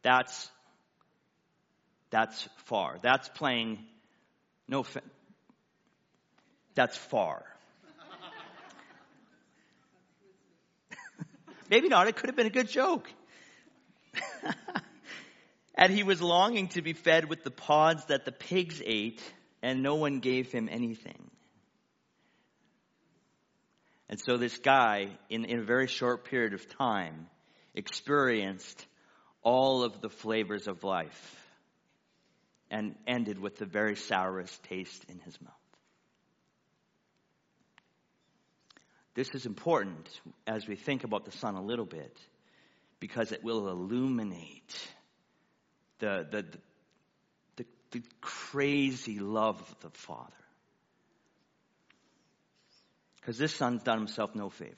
that's 0.01 0.49
That's 2.09 2.47
far. 2.65 2.99
That's 3.01 3.27
playing 3.29 3.79
no 4.67 4.85
that's 6.75 6.97
far. 6.97 7.43
Maybe 11.69 11.89
not. 11.89 12.07
It 12.07 12.15
could 12.15 12.29
have 12.29 12.35
been 12.35 12.47
a 12.47 12.49
good 12.49 12.69
joke. 12.69 13.09
and 15.75 15.91
he 15.93 16.03
was 16.03 16.21
longing 16.21 16.69
to 16.69 16.81
be 16.81 16.93
fed 16.93 17.29
with 17.29 17.43
the 17.43 17.51
pods 17.51 18.05
that 18.05 18.25
the 18.25 18.31
pigs 18.31 18.81
ate, 18.83 19.21
and 19.61 19.83
no 19.83 19.95
one 19.95 20.19
gave 20.19 20.51
him 20.51 20.67
anything. 20.71 21.29
And 24.13 24.21
so 24.21 24.37
this 24.37 24.59
guy, 24.59 25.07
in, 25.31 25.45
in 25.45 25.61
a 25.61 25.63
very 25.63 25.87
short 25.87 26.25
period 26.25 26.53
of 26.53 26.69
time, 26.77 27.25
experienced 27.73 28.85
all 29.41 29.81
of 29.81 30.01
the 30.01 30.09
flavors 30.09 30.67
of 30.67 30.83
life 30.83 31.35
and 32.69 32.93
ended 33.07 33.39
with 33.39 33.57
the 33.57 33.65
very 33.65 33.95
sourest 33.95 34.61
taste 34.65 35.03
in 35.09 35.17
his 35.17 35.41
mouth. 35.41 35.53
This 39.15 39.29
is 39.33 39.47
important 39.47 40.07
as 40.45 40.67
we 40.67 40.75
think 40.75 41.03
about 41.03 41.25
the 41.25 41.31
son 41.31 41.55
a 41.55 41.63
little 41.63 41.87
bit 41.87 42.15
because 42.99 43.31
it 43.31 43.43
will 43.43 43.67
illuminate 43.67 44.89
the, 45.97 46.27
the, 46.29 46.45
the, 47.55 47.65
the, 47.89 48.03
crazy 48.21 49.17
love 49.17 49.59
of 49.59 49.79
the 49.79 49.97
Father. 49.97 50.42
Because 53.23 53.37
this 53.37 53.55
Son's 53.55 53.83
done 53.83 53.99
himself 53.99 54.35
no 54.35 54.49
favors. 54.49 54.75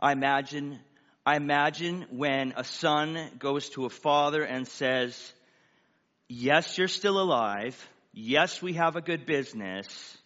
I 0.00 0.12
imagine, 0.12 0.80
I 1.26 1.36
imagine 1.36 2.06
when 2.10 2.54
a 2.56 2.64
son 2.64 3.30
goes 3.38 3.68
to 3.70 3.84
a 3.84 3.90
father 3.90 4.42
and 4.42 4.66
says, 4.66 5.32
Yes, 6.28 6.78
you're 6.78 6.88
still 6.88 7.20
alive. 7.20 7.76
Yes, 8.14 8.62
we 8.62 8.72
have 8.74 8.96
a 8.96 9.02
good 9.02 9.26
business, 9.26 10.16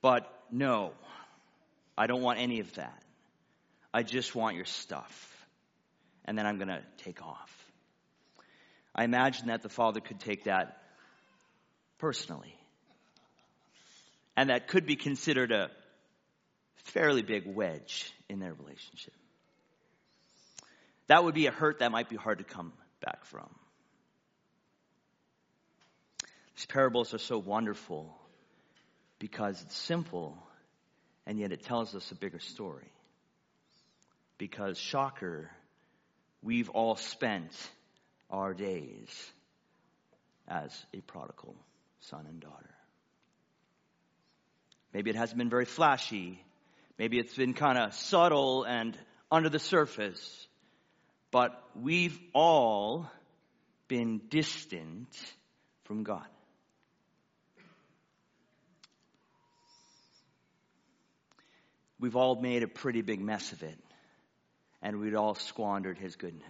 but 0.00 0.26
no, 0.50 0.92
I 1.98 2.06
don't 2.06 2.22
want 2.22 2.38
any 2.38 2.60
of 2.60 2.72
that. 2.74 3.02
I 3.92 4.02
just 4.02 4.34
want 4.34 4.56
your 4.56 4.64
stuff. 4.64 5.30
And 6.24 6.38
then 6.38 6.46
I'm 6.46 6.56
going 6.56 6.68
to 6.68 6.82
take 6.98 7.22
off. 7.22 7.50
I 8.94 9.04
imagine 9.04 9.48
that 9.48 9.60
the 9.60 9.68
father 9.68 10.00
could 10.00 10.20
take 10.20 10.44
that 10.44 10.78
personally. 11.98 12.56
And 14.36 14.50
that 14.50 14.68
could 14.68 14.86
be 14.86 14.96
considered 14.96 15.52
a 15.52 15.70
fairly 16.74 17.22
big 17.22 17.46
wedge 17.46 18.12
in 18.28 18.40
their 18.40 18.52
relationship. 18.52 19.14
That 21.06 21.22
would 21.22 21.34
be 21.34 21.46
a 21.46 21.50
hurt 21.50 21.80
that 21.80 21.92
might 21.92 22.08
be 22.08 22.16
hard 22.16 22.38
to 22.38 22.44
come 22.44 22.72
back 23.00 23.24
from. 23.26 23.48
These 26.56 26.66
parables 26.66 27.12
are 27.14 27.18
so 27.18 27.38
wonderful 27.38 28.16
because 29.18 29.60
it's 29.62 29.76
simple 29.76 30.38
and 31.26 31.38
yet 31.38 31.52
it 31.52 31.64
tells 31.64 31.94
us 31.94 32.10
a 32.10 32.14
bigger 32.14 32.40
story. 32.40 32.90
Because, 34.38 34.78
shocker, 34.78 35.50
we've 36.42 36.68
all 36.70 36.96
spent 36.96 37.52
our 38.30 38.52
days 38.52 39.08
as 40.46 40.70
a 40.92 41.00
prodigal 41.00 41.54
son 42.00 42.26
and 42.28 42.40
daughter. 42.40 42.74
Maybe 44.94 45.10
it 45.10 45.16
hasn't 45.16 45.36
been 45.36 45.50
very 45.50 45.66
flashy. 45.66 46.42
Maybe 46.98 47.18
it's 47.18 47.34
been 47.34 47.52
kind 47.52 47.76
of 47.76 47.92
subtle 47.92 48.64
and 48.64 48.96
under 49.30 49.50
the 49.50 49.58
surface. 49.58 50.46
But 51.30 51.60
we've 51.74 52.18
all 52.32 53.10
been 53.88 54.22
distant 54.30 55.08
from 55.84 56.04
God. 56.04 56.24
we've 62.04 62.16
all 62.16 62.34
made 62.34 62.62
a 62.62 62.68
pretty 62.68 63.00
big 63.00 63.18
mess 63.18 63.52
of 63.52 63.62
it, 63.62 63.78
and 64.82 65.00
we'd 65.00 65.14
all 65.14 65.34
squandered 65.34 65.96
his 65.96 66.16
goodness. 66.16 66.44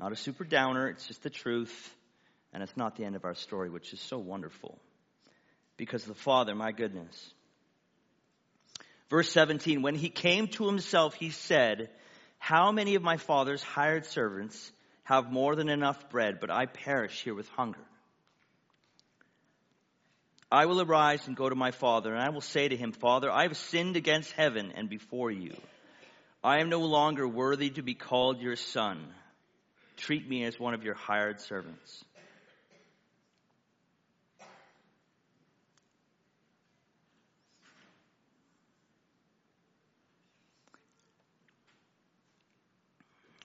Not 0.00 0.10
a 0.10 0.16
super 0.16 0.42
downer, 0.42 0.88
it's 0.88 1.06
just 1.06 1.22
the 1.22 1.30
truth, 1.30 1.94
and 2.52 2.62
it's 2.62 2.76
not 2.76 2.96
the 2.96 3.04
end 3.04 3.16
of 3.16 3.24
our 3.24 3.34
story, 3.34 3.68
which 3.68 3.92
is 3.92 4.00
so 4.00 4.18
wonderful. 4.18 4.78
Because 5.76 6.04
the 6.04 6.14
Father, 6.14 6.54
my 6.54 6.72
goodness. 6.72 7.32
Verse 9.10 9.30
17, 9.30 9.82
when 9.82 9.94
he 9.94 10.10
came 10.10 10.48
to 10.48 10.66
himself, 10.66 11.14
he 11.14 11.30
said, 11.30 11.88
How 12.38 12.72
many 12.72 12.94
of 12.94 13.02
my 13.02 13.16
father's 13.16 13.62
hired 13.62 14.04
servants 14.04 14.72
have 15.04 15.32
more 15.32 15.56
than 15.56 15.68
enough 15.68 16.10
bread, 16.10 16.40
but 16.40 16.50
I 16.50 16.66
perish 16.66 17.22
here 17.22 17.34
with 17.34 17.48
hunger? 17.50 17.80
I 20.50 20.66
will 20.66 20.80
arise 20.80 21.26
and 21.26 21.36
go 21.36 21.48
to 21.48 21.54
my 21.54 21.70
father, 21.70 22.14
and 22.14 22.22
I 22.22 22.30
will 22.30 22.40
say 22.40 22.68
to 22.68 22.76
him, 22.76 22.92
Father, 22.92 23.30
I 23.30 23.42
have 23.42 23.56
sinned 23.56 23.96
against 23.96 24.32
heaven 24.32 24.72
and 24.74 24.88
before 24.88 25.30
you. 25.30 25.54
I 26.42 26.60
am 26.60 26.70
no 26.70 26.80
longer 26.80 27.26
worthy 27.28 27.70
to 27.70 27.82
be 27.82 27.94
called 27.94 28.40
your 28.40 28.56
son. 28.56 29.06
Treat 29.96 30.28
me 30.28 30.44
as 30.44 30.58
one 30.58 30.72
of 30.72 30.84
your 30.84 30.94
hired 30.94 31.40
servants. 31.40 32.04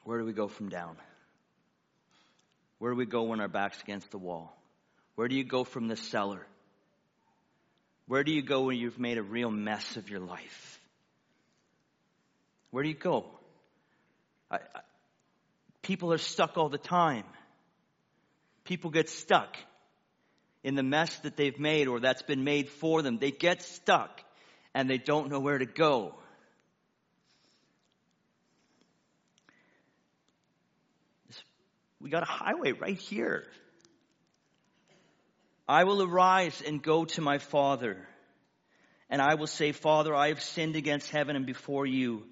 Where 0.04 0.20
do 0.20 0.26
we 0.26 0.34
go 0.34 0.48
from 0.48 0.70
down? 0.70 0.98
Where 2.80 2.92
do 2.92 2.98
we 2.98 3.06
go 3.06 3.24
when 3.24 3.40
our 3.40 3.48
back's 3.48 3.82
against 3.82 4.12
the 4.12 4.18
wall? 4.18 4.56
Where 5.16 5.28
do 5.28 5.36
you 5.36 5.44
go 5.44 5.64
from 5.64 5.88
the 5.88 5.96
cellar? 5.96 6.46
Where 8.08 8.24
do 8.24 8.32
you 8.34 8.42
go 8.42 8.64
when 8.64 8.78
you've 8.78 9.00
made 9.00 9.18
a 9.18 9.24
real 9.24 9.50
mess 9.50 9.96
of 9.96 10.10
your 10.10 10.20
life? 10.20 10.80
Where 12.72 12.84
do 12.84 12.90
you 12.90 12.96
go? 12.96 13.26
I, 14.52 14.56
I, 14.58 14.82
people 15.82 16.12
are 16.12 16.18
stuck 16.18 16.58
all 16.58 16.70
the 16.70 16.78
time. 16.78 17.24
People 18.66 18.90
get 18.92 19.10
stuck 19.10 19.56
in 20.64 20.76
the 20.76 20.84
mess 20.84 21.16
that 21.20 21.38
they've 21.38 21.60
made 21.60 21.88
or 21.88 22.00
that's 22.00 22.24
been 22.24 22.44
made 22.44 22.70
for 22.70 23.02
them. 23.02 23.20
They 23.20 23.32
get 23.32 23.62
stuck 23.62 24.22
and 24.74 24.90
they 24.90 24.98
don't 24.98 25.30
know 25.30 25.40
where 25.40 25.58
to 25.58 25.66
go. 25.66 26.16
We 32.04 32.10
got 32.10 32.24
a 32.24 32.26
highway 32.26 32.74
right 32.74 32.98
here. 32.98 33.46
I 35.70 35.86
will 35.86 36.04
arise 36.04 36.62
and 36.62 36.84
go 36.84 37.06
to 37.06 37.22
my 37.22 37.38
father, 37.38 37.96
and 39.10 39.22
I 39.22 39.36
will 39.36 39.48
say, 39.48 39.72
Father, 39.72 40.14
I 40.14 40.28
have 40.28 40.42
sinned 40.42 40.76
against 40.76 41.10
heaven 41.10 41.38
and 41.38 41.46
before 41.46 41.86
you. 41.86 42.24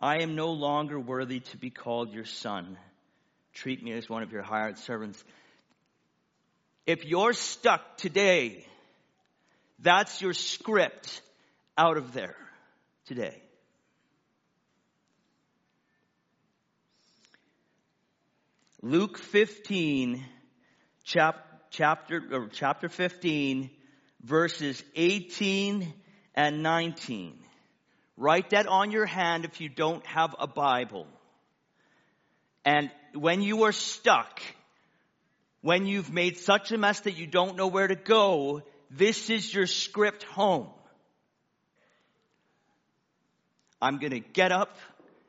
I 0.00 0.22
am 0.22 0.34
no 0.34 0.52
longer 0.52 0.98
worthy 0.98 1.40
to 1.40 1.58
be 1.58 1.68
called 1.68 2.14
your 2.14 2.24
son. 2.24 2.78
Treat 3.52 3.84
me 3.84 3.92
as 3.92 4.08
one 4.08 4.22
of 4.22 4.32
your 4.32 4.42
hired 4.42 4.78
servants. 4.78 5.22
If 6.86 7.04
you're 7.04 7.34
stuck 7.34 7.98
today, 7.98 8.64
that's 9.78 10.22
your 10.22 10.32
script 10.32 11.20
out 11.76 11.98
of 11.98 12.14
there 12.14 12.36
today. 13.04 13.42
Luke 18.80 19.18
15, 19.18 20.24
chapter 21.04 21.48
chapter, 21.70 22.48
chapter 22.52 22.88
15, 22.88 23.70
verses 24.22 24.82
18 24.94 25.92
and 26.34 26.62
19. 26.62 27.38
Write 28.16 28.50
that 28.50 28.66
on 28.66 28.90
your 28.90 29.06
hand 29.06 29.44
if 29.44 29.60
you 29.60 29.68
don't 29.68 30.04
have 30.06 30.34
a 30.38 30.46
Bible. 30.46 31.06
And 32.64 32.90
when 33.14 33.42
you 33.42 33.64
are 33.64 33.72
stuck, 33.72 34.40
when 35.60 35.86
you've 35.86 36.12
made 36.12 36.38
such 36.38 36.72
a 36.72 36.78
mess 36.78 37.00
that 37.00 37.16
you 37.16 37.26
don't 37.26 37.56
know 37.56 37.68
where 37.68 37.86
to 37.86 37.94
go, 37.96 38.62
this 38.90 39.30
is 39.30 39.52
your 39.52 39.66
script 39.66 40.24
home. 40.24 40.68
I'm 43.80 43.98
going 43.98 44.12
to 44.12 44.20
get 44.20 44.50
up 44.50 44.76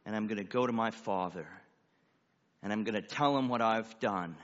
and 0.06 0.16
I'm 0.16 0.28
going 0.28 0.38
to 0.38 0.44
go 0.44 0.66
to 0.66 0.74
my 0.74 0.92
father 0.92 1.48
and 2.62 2.74
I'm 2.74 2.84
going 2.84 2.96
to 2.96 3.08
tell 3.08 3.38
him 3.38 3.50
what 3.50 3.62
I've 3.62 4.00
done 4.00 4.36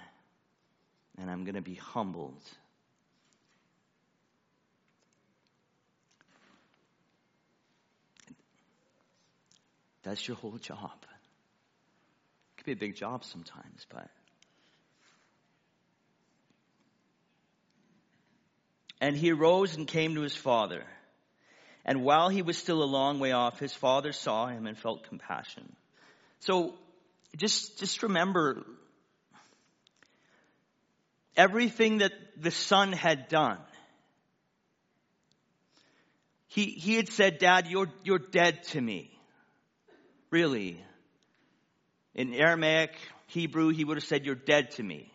and 1.18 1.30
I'm 1.30 1.44
going 1.44 1.56
to 1.56 1.62
be 1.62 1.76
humbled. 1.76 2.42
That's 10.04 10.28
your 10.28 10.38
whole 10.38 10.58
job. 10.58 10.92
It 11.02 12.58
could 12.58 12.66
be 12.66 12.72
a 12.74 12.76
big 12.76 12.96
job 12.96 13.24
sometimes, 13.26 13.86
but. 13.90 14.08
And 19.02 19.16
he 19.18 19.32
arose 19.32 19.76
and 19.76 19.88
came 19.88 20.16
to 20.16 20.22
his 20.22 20.36
father. 20.36 20.84
And 21.86 22.04
while 22.04 22.30
he 22.30 22.42
was 22.42 22.58
still 22.58 22.84
a 22.84 22.86
long 22.86 23.20
way 23.20 23.32
off, 23.32 23.60
his 23.60 23.74
father 23.74 24.12
saw 24.12 24.48
him 24.48 24.68
and 24.68 24.78
felt 24.78 25.08
compassion. 25.08 25.76
So 26.40 26.76
just, 27.36 27.80
just 27.80 28.04
remember 28.04 28.64
everything 31.36 32.00
that 32.00 32.14
the 32.38 32.52
son 32.52 32.94
had 32.94 33.28
done. 33.28 33.60
He, 36.48 36.66
he 36.66 36.96
had 36.96 37.10
said, 37.10 37.40
Dad, 37.40 37.68
you're, 37.68 37.90
you're 38.04 38.20
dead 38.20 38.64
to 38.70 38.82
me. 38.82 39.12
Really. 40.30 40.82
In 42.14 42.34
Aramaic, 42.34 42.92
Hebrew, 43.28 43.70
he 43.70 43.84
would 43.84 43.98
have 43.98 44.06
said, 44.06 44.26
You're 44.26 44.36
dead 44.36 44.72
to 44.72 44.84
me. 44.84 45.12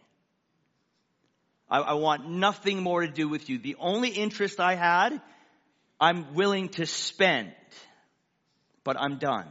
I, 1.71 1.79
I 1.79 1.93
want 1.95 2.29
nothing 2.29 2.83
more 2.83 3.01
to 3.01 3.09
do 3.09 3.29
with 3.29 3.49
you. 3.49 3.59
The 3.59 3.77
only 3.79 4.11
interest 4.11 4.61
I 4.61 4.75
had, 4.75 5.21
I'm 5.99 6.35
willing 6.35 6.69
to 6.71 6.85
spend. 6.85 7.53
But 8.85 8.99
I'm 8.99 9.19
done 9.19 9.47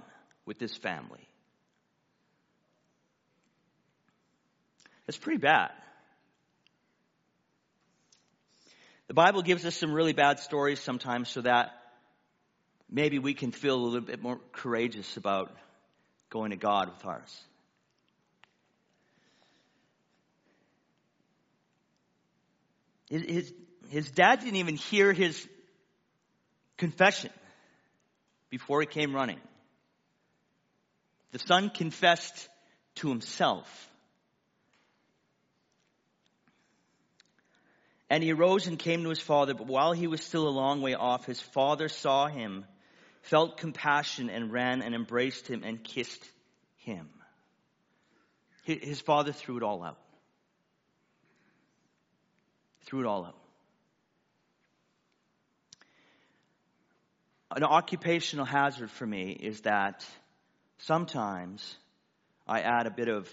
with 0.45 0.59
this 0.59 0.75
family. 0.75 1.28
That's 5.09 5.17
pretty 5.17 5.39
bad. 5.39 5.71
The 9.07 9.15
Bible 9.15 9.41
gives 9.41 9.65
us 9.65 9.75
some 9.75 9.91
really 9.91 10.13
bad 10.13 10.37
stories 10.37 10.79
sometimes 10.79 11.29
so 11.29 11.41
that 11.41 11.71
maybe 12.87 13.17
we 13.17 13.33
can 13.33 13.51
feel 13.51 13.73
a 13.73 13.81
little 13.81 14.01
bit 14.01 14.21
more 14.21 14.39
courageous 14.51 15.17
about 15.17 15.51
going 16.29 16.51
to 16.51 16.57
God 16.57 16.91
with 16.93 17.03
ours. 17.07 17.43
His, 23.09 23.51
his 23.89 24.11
dad 24.11 24.41
didn't 24.41 24.57
even 24.57 24.75
hear 24.75 25.11
his 25.11 25.47
confession 26.77 27.31
before 28.51 28.81
he 28.81 28.85
came 28.85 29.15
running. 29.15 29.39
The 31.31 31.39
son 31.39 31.71
confessed 31.71 32.47
to 32.97 33.09
himself. 33.09 33.88
And 38.09 38.23
he 38.23 38.31
arose 38.33 38.65
and 38.65 38.79
came 38.79 39.03
to 39.03 39.09
his 39.09 39.19
father, 39.19 39.53
but 39.53 39.67
while 39.67 39.93
he 39.93 40.07
was 40.07 40.23
still 40.23 40.47
a 40.47 40.49
long 40.49 40.81
way 40.81 40.95
off, 40.95 41.25
his 41.25 41.39
father 41.39 41.89
saw 41.89 42.27
him, 42.27 42.65
felt 43.21 43.57
compassion, 43.57 44.29
and 44.29 44.51
ran 44.51 44.81
and 44.81 44.95
embraced 44.95 45.47
him 45.47 45.63
and 45.63 45.83
kissed 45.83 46.25
him. 46.77 47.09
His 48.63 49.01
father 49.01 49.31
threw 49.31 49.57
it 49.57 49.63
all 49.63 49.83
out. 49.83 49.99
Threw 52.85 53.01
it 53.01 53.05
all 53.05 53.25
out. 53.25 53.35
An 57.55 57.63
occupational 57.63 58.45
hazard 58.45 58.91
for 58.91 59.05
me 59.05 59.31
is 59.31 59.61
that 59.61 60.05
sometimes 60.79 61.75
I 62.47 62.61
add 62.61 62.85
a 62.85 62.91
bit 62.91 63.07
of, 63.07 63.27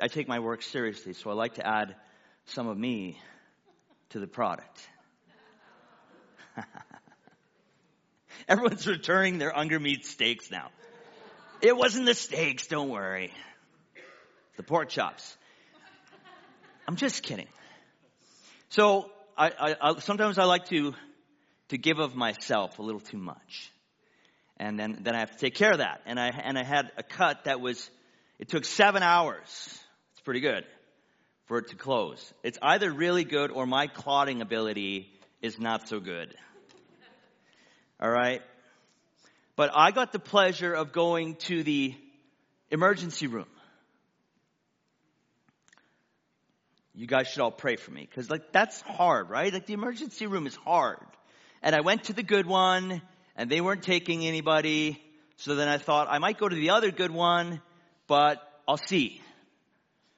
I, 0.00 0.08
take 0.08 0.28
my 0.28 0.40
work 0.40 0.62
seriously, 0.62 1.12
so 1.12 1.30
I 1.30 1.34
like 1.34 1.54
to 1.54 1.66
add 1.66 1.94
some 2.46 2.68
of 2.68 2.76
me 2.76 3.18
to 4.10 4.20
the 4.20 4.26
product. 4.26 4.88
Everyone's 8.48 8.86
returning 8.86 9.38
their 9.38 9.56
Unger 9.56 9.80
meat 9.80 10.04
steaks 10.04 10.50
now. 10.50 10.70
It 11.62 11.76
wasn't 11.76 12.06
the 12.06 12.14
steaks, 12.14 12.66
don't 12.66 12.90
worry. 12.90 13.32
The 14.56 14.62
pork 14.62 14.88
chops. 14.90 15.36
I'm 16.86 16.96
just 16.96 17.22
kidding. 17.22 17.48
So 18.68 19.10
I, 19.36 19.50
I, 19.58 19.76
I, 19.80 19.98
sometimes 20.00 20.38
I 20.38 20.44
like 20.44 20.66
to 20.66 20.94
to 21.70 21.78
give 21.78 21.98
of 21.98 22.14
myself 22.14 22.78
a 22.78 22.82
little 22.82 23.00
too 23.00 23.16
much, 23.16 23.72
and 24.58 24.78
then 24.78 24.98
then 25.00 25.14
I 25.14 25.20
have 25.20 25.32
to 25.32 25.38
take 25.38 25.54
care 25.54 25.72
of 25.72 25.78
that. 25.78 26.02
And 26.04 26.20
I 26.20 26.28
and 26.28 26.58
I 26.58 26.62
had 26.62 26.92
a 26.98 27.02
cut 27.02 27.44
that 27.44 27.60
was 27.60 27.90
it 28.38 28.48
took 28.48 28.66
seven 28.66 29.02
hours. 29.02 29.46
It's 30.12 30.20
pretty 30.24 30.40
good 30.40 30.66
for 31.46 31.58
it 31.58 31.68
to 31.68 31.76
close. 31.76 32.32
It's 32.42 32.58
either 32.62 32.90
really 32.90 33.24
good 33.24 33.50
or 33.50 33.66
my 33.66 33.86
clotting 33.86 34.40
ability 34.40 35.10
is 35.42 35.58
not 35.58 35.88
so 35.88 36.00
good. 36.00 36.34
All 38.00 38.10
right? 38.10 38.42
But 39.56 39.70
I 39.74 39.90
got 39.90 40.12
the 40.12 40.18
pleasure 40.18 40.72
of 40.72 40.92
going 40.92 41.36
to 41.46 41.62
the 41.62 41.94
emergency 42.70 43.26
room. 43.26 43.46
You 46.94 47.06
guys 47.06 47.28
should 47.28 47.40
all 47.40 47.50
pray 47.50 47.76
for 47.76 47.90
me 47.90 48.06
because 48.08 48.30
like 48.30 48.52
that's 48.52 48.80
hard, 48.80 49.28
right? 49.28 49.52
Like 49.52 49.66
the 49.66 49.74
emergency 49.74 50.26
room 50.26 50.46
is 50.46 50.54
hard. 50.54 50.98
And 51.62 51.74
I 51.74 51.80
went 51.80 52.04
to 52.04 52.12
the 52.12 52.22
good 52.22 52.46
one 52.46 53.02
and 53.36 53.50
they 53.50 53.60
weren't 53.60 53.82
taking 53.82 54.24
anybody. 54.24 55.02
So 55.36 55.56
then 55.56 55.68
I 55.68 55.78
thought 55.78 56.06
I 56.08 56.18
might 56.18 56.38
go 56.38 56.48
to 56.48 56.54
the 56.54 56.70
other 56.70 56.90
good 56.90 57.10
one, 57.10 57.60
but 58.06 58.40
I'll 58.66 58.76
see. 58.76 59.20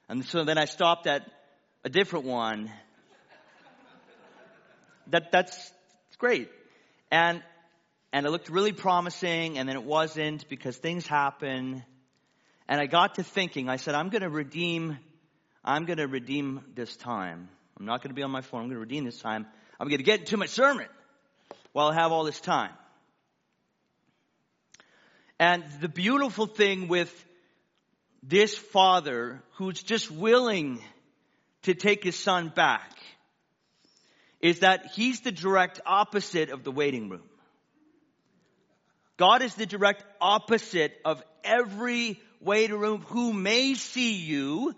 And 0.09 0.23
so 0.25 0.45
then 0.45 0.57
I 0.57 0.65
stopped 0.65 1.05
at 1.05 1.29
a 1.83 1.89
different 1.89 2.25
one. 2.25 2.71
That, 5.07 5.31
that's 5.31 5.71
great. 6.17 6.49
And, 7.11 7.43
and 8.13 8.25
it 8.25 8.29
looked 8.29 8.49
really 8.49 8.71
promising 8.71 9.57
and 9.57 9.67
then 9.67 9.75
it 9.75 9.83
wasn't 9.83 10.47
because 10.49 10.77
things 10.77 11.05
happen. 11.05 11.83
And 12.67 12.81
I 12.81 12.85
got 12.85 13.15
to 13.15 13.23
thinking, 13.23 13.69
I 13.69 13.77
said, 13.77 13.95
I'm 13.95 14.09
going 14.09 14.21
to 14.21 14.29
redeem, 14.29 14.97
I'm 15.63 15.85
going 15.85 15.97
to 15.97 16.07
redeem 16.07 16.63
this 16.73 16.95
time. 16.95 17.49
I'm 17.79 17.85
not 17.85 18.01
going 18.01 18.09
to 18.09 18.15
be 18.15 18.23
on 18.23 18.31
my 18.31 18.41
phone. 18.41 18.61
I'm 18.61 18.67
going 18.67 18.75
to 18.75 18.81
redeem 18.81 19.03
this 19.03 19.19
time. 19.19 19.45
I'm 19.79 19.87
going 19.87 19.99
to 19.99 20.03
get 20.03 20.21
into 20.21 20.37
my 20.37 20.47
sermon 20.47 20.87
while 21.73 21.89
I 21.89 21.93
have 21.95 22.11
all 22.11 22.23
this 22.23 22.39
time. 22.39 22.71
And 25.39 25.63
the 25.81 25.89
beautiful 25.89 26.47
thing 26.47 26.87
with 26.87 27.13
this 28.23 28.57
father 28.57 29.41
who's 29.53 29.81
just 29.81 30.11
willing 30.11 30.81
to 31.63 31.73
take 31.73 32.03
his 32.03 32.17
son 32.17 32.49
back 32.49 32.91
is 34.41 34.59
that 34.59 34.91
he's 34.93 35.21
the 35.21 35.31
direct 35.31 35.81
opposite 35.85 36.49
of 36.49 36.63
the 36.63 36.71
waiting 36.71 37.09
room. 37.09 37.29
God 39.17 39.41
is 39.41 39.55
the 39.55 39.65
direct 39.65 40.03
opposite 40.21 40.93
of 41.03 41.23
every 41.43 42.21
waiting 42.39 42.77
room 42.77 43.01
who 43.07 43.33
may 43.33 43.73
see 43.73 44.13
you, 44.13 44.75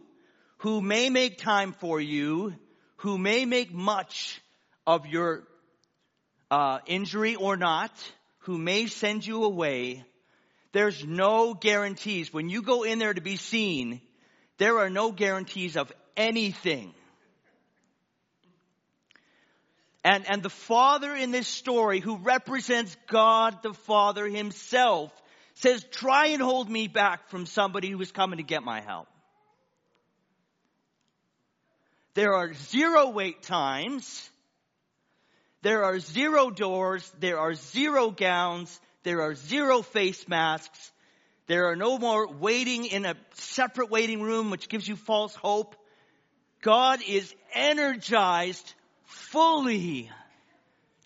who 0.60 0.82
may 0.82 1.10
make 1.10 1.38
time 1.38 1.74
for 1.74 2.00
you, 2.00 2.56
who 2.98 3.18
may 3.18 3.46
make 3.46 3.74
much 3.74 4.42
of 4.88 5.06
your 5.06 5.44
uh, 6.50 6.80
injury 6.86 7.36
or 7.36 7.58
not, 7.58 7.92
who 8.40 8.58
may 8.58 8.88
send 8.88 9.26
you 9.28 9.44
away, 9.44 10.04
there's 10.72 11.04
no 11.04 11.54
guarantees. 11.54 12.34
When 12.34 12.50
you 12.50 12.62
go 12.62 12.84
in 12.84 13.00
there 13.00 13.14
to 13.14 13.22
be 13.22 13.38
seen, 13.38 14.02
there 14.58 14.80
are 14.80 14.90
no 14.90 15.12
guarantees 15.12 15.76
of 15.76 15.92
anything. 16.16 16.94
And, 20.04 20.30
and 20.30 20.42
the 20.42 20.50
father 20.50 21.14
in 21.14 21.32
this 21.32 21.48
story, 21.48 22.00
who 22.00 22.18
represents 22.18 22.96
God 23.08 23.62
the 23.64 23.74
Father 23.74 24.28
himself, 24.28 25.12
says, 25.56 25.84
try 25.92 26.28
and 26.28 26.42
hold 26.42 26.70
me 26.70 26.88
back 26.88 27.30
from 27.30 27.46
somebody 27.46 27.90
who 27.90 28.00
is 28.00 28.12
coming 28.12 28.38
to 28.38 28.44
get 28.44 28.64
my 28.64 28.80
help. 28.80 29.08
There 32.14 32.34
are 32.34 32.54
zero 32.54 33.10
wait 33.10 33.44
times. 33.44 34.30
There 35.62 35.84
are 35.84 36.00
zero 36.00 36.50
doors. 36.50 37.10
There 37.20 37.40
are 37.40 37.54
zero 37.54 38.10
gowns. 38.10 38.80
There 39.04 39.22
are 39.22 39.36
zero 39.36 39.82
face 39.82 40.28
masks. 40.28 40.92
There 41.48 41.72
are 41.72 41.76
no 41.76 41.98
more 41.98 42.28
waiting 42.28 42.86
in 42.86 43.06
a 43.06 43.16
separate 43.34 43.90
waiting 43.90 44.22
room, 44.22 44.52
which 44.52 44.70
gives 44.70 44.88
you 44.88 44.96
false 44.96 45.34
hope. 45.36 45.76
God 46.62 47.00
is 47.08 47.34
energized 47.54 48.74
fully 49.06 50.12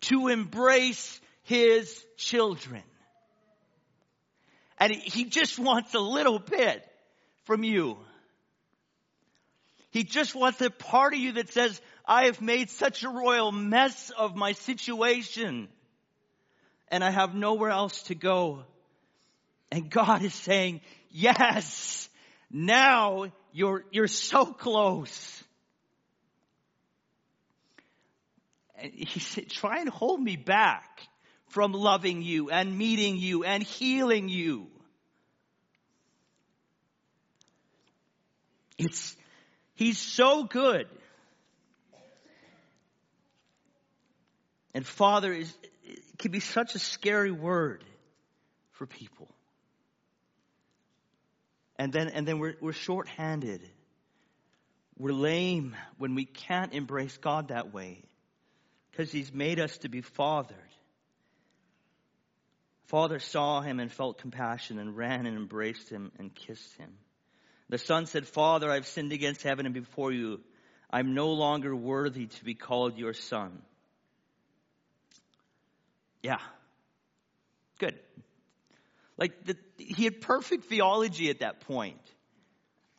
to 0.02 0.28
embrace 0.28 1.22
his 1.44 2.04
children. 2.18 2.84
And 4.80 4.92
he 4.92 5.26
just 5.26 5.60
wants 5.60 5.94
a 5.94 6.00
little 6.00 6.40
bit 6.40 6.86
from 7.46 7.64
you. 7.64 7.98
He 9.92 10.04
just 10.04 10.34
wants 10.34 10.60
a 10.62 10.72
part 10.72 11.14
of 11.14 11.20
you 11.20 11.34
that 11.34 11.54
says, 11.54 11.80
I 12.06 12.26
have 12.26 12.42
made 12.42 12.70
such 12.70 13.04
a 13.04 13.10
royal 13.10 13.52
mess 13.52 14.12
of 14.18 14.36
my 14.36 14.54
situation 14.54 15.70
and 16.94 17.04
I 17.04 17.10
have 17.10 17.34
nowhere 17.34 17.72
else 17.72 18.04
to 18.04 18.16
go. 18.16 18.66
And 19.72 19.90
God 19.90 20.22
is 20.22 20.36
saying, 20.36 20.82
yes, 21.10 22.08
now 22.52 23.32
you're, 23.52 23.84
you're 23.92 24.08
so 24.08 24.46
close. 24.46 25.44
And 28.78 28.92
he 28.94 29.20
said, 29.20 29.50
try 29.50 29.80
and 29.80 29.90
hold 29.90 30.22
me 30.22 30.36
back 30.36 31.02
from 31.48 31.72
loving 31.72 32.22
you 32.22 32.52
and 32.52 32.78
meeting 32.78 33.18
you 33.18 33.44
and 33.44 33.64
healing 33.64 34.30
you. 34.30 34.68
It's, 38.78 39.18
he's 39.74 39.98
so 39.98 40.44
good. 40.44 40.86
And 44.76 44.86
Father 44.86 45.34
is, 45.34 45.52
can 46.24 46.32
be 46.32 46.40
such 46.40 46.74
a 46.74 46.80
scary 46.80 47.32
word 47.34 47.84
for 48.72 48.88
people. 48.88 49.28
And 51.78 51.92
then, 51.92 52.08
and 52.08 52.26
then 52.26 52.40
we're, 52.40 52.56
we're 52.62 52.72
short-handed. 52.72 53.62
We're 54.98 55.12
lame 55.12 55.76
when 55.98 56.16
we 56.16 56.24
can't 56.24 56.74
embrace 56.74 57.18
God 57.18 57.50
that 57.50 57.74
way 57.74 58.06
because 58.90 59.12
He's 59.12 59.34
made 59.34 59.60
us 59.60 59.78
to 59.80 59.90
be 59.90 60.00
fathered. 60.00 60.56
Father 62.86 63.20
saw 63.20 63.60
him 63.60 63.82
and 63.82 63.92
felt 63.92 64.20
compassion 64.20 64.80
and 64.80 64.96
ran 64.96 65.26
and 65.26 65.36
embraced 65.36 65.90
him 65.90 66.14
and 66.20 66.34
kissed 66.34 66.78
him. 66.78 66.94
The 67.68 67.78
son 67.78 68.06
said, 68.06 68.28
Father, 68.28 68.72
I've 68.72 68.88
sinned 68.88 69.12
against 69.12 69.44
heaven 69.44 69.66
and 69.66 69.74
before 69.74 70.14
you. 70.14 70.40
I'm 70.90 71.16
no 71.16 71.34
longer 71.34 71.76
worthy 71.76 72.28
to 72.28 72.46
be 72.46 72.54
called 72.54 72.98
your 72.98 73.14
son. 73.14 73.62
Yeah. 76.24 76.40
Good. 77.78 78.00
Like, 79.18 79.46
the, 79.46 79.56
he 79.78 80.06
had 80.06 80.22
perfect 80.22 80.66
theology 80.66 81.30
at 81.30 81.40
that 81.40 81.60
point. 81.62 82.00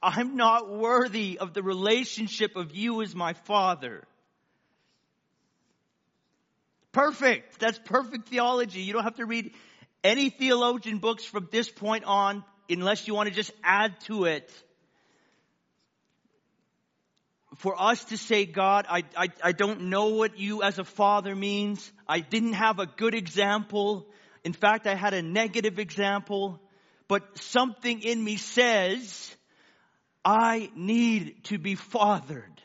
I'm 0.03 0.37
not 0.37 0.71
worthy 0.71 1.39
of 1.39 1.55
the 1.55 1.63
relationship 1.63 2.57
of 2.57 2.77
you 2.77 3.03
as 3.03 3.15
my 3.15 3.33
father. 3.33 4.05
Perfect. 6.93 7.59
That's 7.59 7.79
perfect 7.79 8.29
theology. 8.29 8.83
You 8.83 8.93
don't 8.93 9.03
have 9.03 9.17
to 9.17 9.27
read 9.27 9.53
any 10.05 10.29
theologian 10.29 10.99
books 10.99 11.25
from 11.25 11.49
this 11.51 11.69
point 11.69 12.05
on 12.05 12.45
unless 12.69 13.09
you 13.09 13.15
want 13.15 13.31
to 13.31 13.35
just 13.35 13.51
add 13.65 13.99
to 14.03 14.27
it. 14.27 14.53
For 17.57 17.81
us 17.81 18.05
to 18.07 18.17
say, 18.17 18.47
God, 18.47 18.87
I, 18.89 19.05
I, 19.17 19.29
I 19.43 19.53
don't 19.53 19.83
know 19.83 20.09
what 20.09 20.39
you 20.39 20.63
as 20.63 20.79
a 20.79 20.85
father 20.85 21.35
means. 21.35 21.93
I 22.09 22.21
didn't 22.21 22.55
have 22.55 22.79
a 22.79 22.87
good 22.87 23.15
example. 23.15 24.07
In 24.43 24.53
fact, 24.53 24.87
I 24.87 24.95
had 24.95 25.15
a 25.15 25.23
negative 25.23 25.79
example. 25.79 26.61
But 27.07 27.39
something 27.39 28.03
in 28.03 28.23
me 28.23 28.37
says, 28.37 29.37
I 30.25 30.71
need 30.75 31.45
to 31.45 31.59
be 31.59 31.75
fathered. 31.77 32.61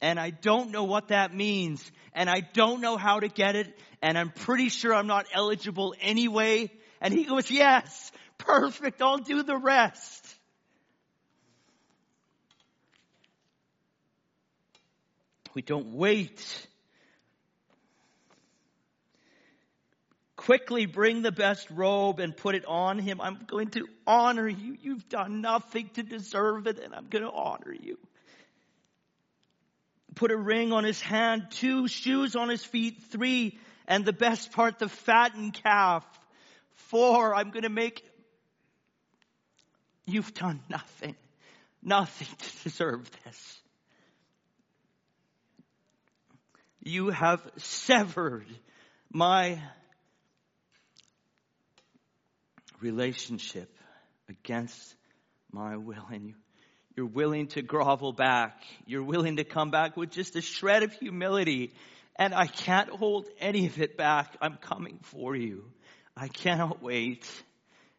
And 0.00 0.18
I 0.20 0.30
don't 0.30 0.70
know 0.70 0.84
what 0.84 1.08
that 1.08 1.34
means. 1.34 1.90
And 2.12 2.28
I 2.28 2.40
don't 2.40 2.80
know 2.80 2.96
how 2.96 3.20
to 3.20 3.28
get 3.28 3.56
it. 3.56 3.68
And 4.02 4.18
I'm 4.18 4.30
pretty 4.30 4.68
sure 4.68 4.94
I'm 4.94 5.06
not 5.06 5.26
eligible 5.32 5.94
anyway. 6.00 6.70
And 7.00 7.14
he 7.14 7.24
goes, 7.24 7.50
yes, 7.50 8.12
perfect. 8.36 9.00
I'll 9.00 9.18
do 9.18 9.42
the 9.42 9.56
rest. 9.56 10.27
We 15.58 15.62
don't 15.62 15.94
wait. 15.94 16.68
Quickly 20.36 20.86
bring 20.86 21.22
the 21.22 21.32
best 21.32 21.68
robe 21.72 22.20
and 22.20 22.36
put 22.36 22.54
it 22.54 22.64
on 22.64 23.00
him. 23.00 23.20
I'm 23.20 23.40
going 23.44 23.70
to 23.70 23.88
honor 24.06 24.46
you. 24.46 24.76
You've 24.80 25.08
done 25.08 25.40
nothing 25.40 25.90
to 25.94 26.04
deserve 26.04 26.68
it, 26.68 26.78
and 26.78 26.94
I'm 26.94 27.08
going 27.08 27.24
to 27.24 27.32
honor 27.32 27.74
you 27.74 27.98
put 30.14 30.30
a 30.30 30.36
ring 30.36 30.72
on 30.72 30.84
his 30.84 31.00
hand, 31.00 31.48
two 31.50 31.88
shoes 31.88 32.36
on 32.36 32.48
his 32.48 32.64
feet, 32.64 33.02
three, 33.10 33.58
and 33.88 34.04
the 34.04 34.12
best 34.12 34.52
part, 34.52 34.78
the 34.78 34.88
fattened 34.88 35.54
calf. 35.54 36.04
Four, 36.70 37.34
I'm 37.34 37.50
going 37.50 37.64
to 37.64 37.68
make, 37.68 38.04
you've 40.06 40.34
done 40.34 40.60
nothing, 40.68 41.16
nothing 41.82 42.28
to 42.28 42.62
deserve 42.62 43.10
this. 43.24 43.60
You 46.88 47.10
have 47.10 47.42
severed 47.58 48.46
my 49.12 49.60
relationship 52.80 53.70
against 54.28 54.94
my 55.52 55.76
will 55.76 56.06
and 56.10 56.28
you 56.28 56.34
you're 56.98 57.06
willing 57.06 57.46
to 57.48 57.62
grovel 57.62 58.12
back. 58.12 58.60
You're 58.84 59.04
willing 59.04 59.36
to 59.36 59.44
come 59.44 59.70
back 59.70 59.96
with 59.96 60.10
just 60.10 60.34
a 60.34 60.40
shred 60.40 60.82
of 60.82 60.92
humility. 60.94 61.72
And 62.16 62.34
I 62.34 62.48
can't 62.48 62.90
hold 62.90 63.28
any 63.38 63.66
of 63.66 63.80
it 63.80 63.96
back. 63.96 64.36
I'm 64.42 64.56
coming 64.56 64.98
for 65.04 65.36
you. 65.36 65.70
I 66.16 66.26
cannot 66.26 66.82
wait. 66.82 67.24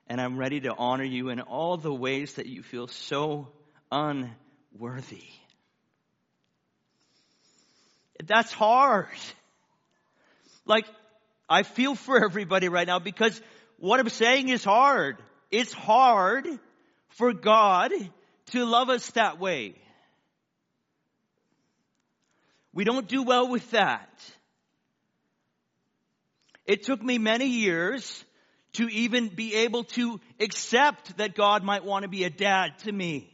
And 0.08 0.19
I'm 0.19 0.38
ready 0.38 0.60
to 0.60 0.75
honor 0.78 1.06
you 1.06 1.30
in 1.30 1.39
all 1.39 1.78
the 1.78 1.93
ways 1.93 2.34
that 2.34 2.47
you 2.47 2.62
feel 2.62 2.88
so 2.88 3.47
unworthy. 3.89 5.30
That's 8.25 8.51
hard. 8.51 9.08
Like, 10.65 10.86
I 11.49 11.63
feel 11.63 11.95
for 11.95 12.23
everybody 12.23 12.69
right 12.69 12.86
now 12.86 12.99
because 12.99 13.39
what 13.77 13.99
I'm 13.99 14.10
saying 14.10 14.49
is 14.49 14.63
hard. 14.63 15.17
It's 15.51 15.73
hard 15.73 16.47
for 17.10 17.34
God 17.34 17.91
to 18.47 18.65
love 18.65 18.89
us 18.89 19.10
that 19.12 19.39
way. 19.39 19.73
We 22.73 22.84
don't 22.84 23.08
do 23.08 23.23
well 23.23 23.49
with 23.49 23.71
that. 23.71 24.10
It 26.65 26.84
took 26.84 27.01
me 27.01 27.17
many 27.17 27.47
years 27.47 28.23
to 28.73 28.88
even 28.88 29.29
be 29.29 29.55
able 29.55 29.86
to 29.86 30.19
accept 30.39 31.17
that 31.17 31.36
God 31.36 31.63
might 31.63 31.84
want 31.84 32.03
to 32.03 32.10
be 32.10 32.25
a 32.25 32.29
dad 32.29 32.77
to 32.79 32.91
me. 32.91 33.34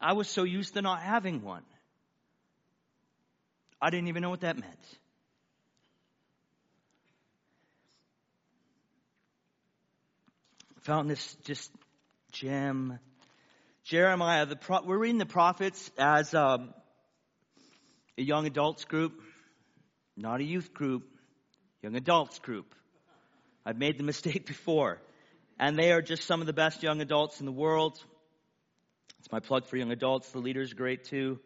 I 0.00 0.12
was 0.12 0.28
so 0.28 0.44
used 0.44 0.74
to 0.74 0.82
not 0.82 1.02
having 1.02 1.42
one. 1.42 1.64
I 3.80 3.90
didn't 3.90 4.08
even 4.08 4.22
know 4.22 4.30
what 4.30 4.40
that 4.40 4.58
meant. 4.58 4.86
Found 10.82 11.10
this 11.10 11.36
just 11.44 11.70
Jim, 12.32 12.98
Jeremiah. 13.84 14.46
The 14.46 14.56
pro- 14.56 14.84
we're 14.84 14.98
reading 14.98 15.18
the 15.18 15.26
prophets 15.26 15.90
as 15.98 16.32
um, 16.32 16.72
a 18.16 18.22
young 18.22 18.46
adults 18.46 18.84
group, 18.84 19.20
not 20.16 20.40
a 20.40 20.44
youth 20.44 20.72
group, 20.72 21.02
young 21.82 21.96
adults 21.96 22.38
group. 22.38 22.74
I've 23.64 23.78
made 23.78 23.98
the 23.98 24.04
mistake 24.04 24.46
before. 24.46 25.00
And 25.58 25.76
they 25.78 25.92
are 25.92 26.02
just 26.02 26.24
some 26.24 26.40
of 26.40 26.46
the 26.46 26.52
best 26.52 26.82
young 26.82 27.00
adults 27.00 27.40
in 27.40 27.46
the 27.46 27.52
world. 27.52 27.98
It's 29.18 29.32
my 29.32 29.40
plug 29.40 29.66
for 29.66 29.76
young 29.76 29.90
adults. 29.90 30.30
The 30.30 30.38
leader's 30.38 30.72
great 30.72 31.04
too. 31.04 31.40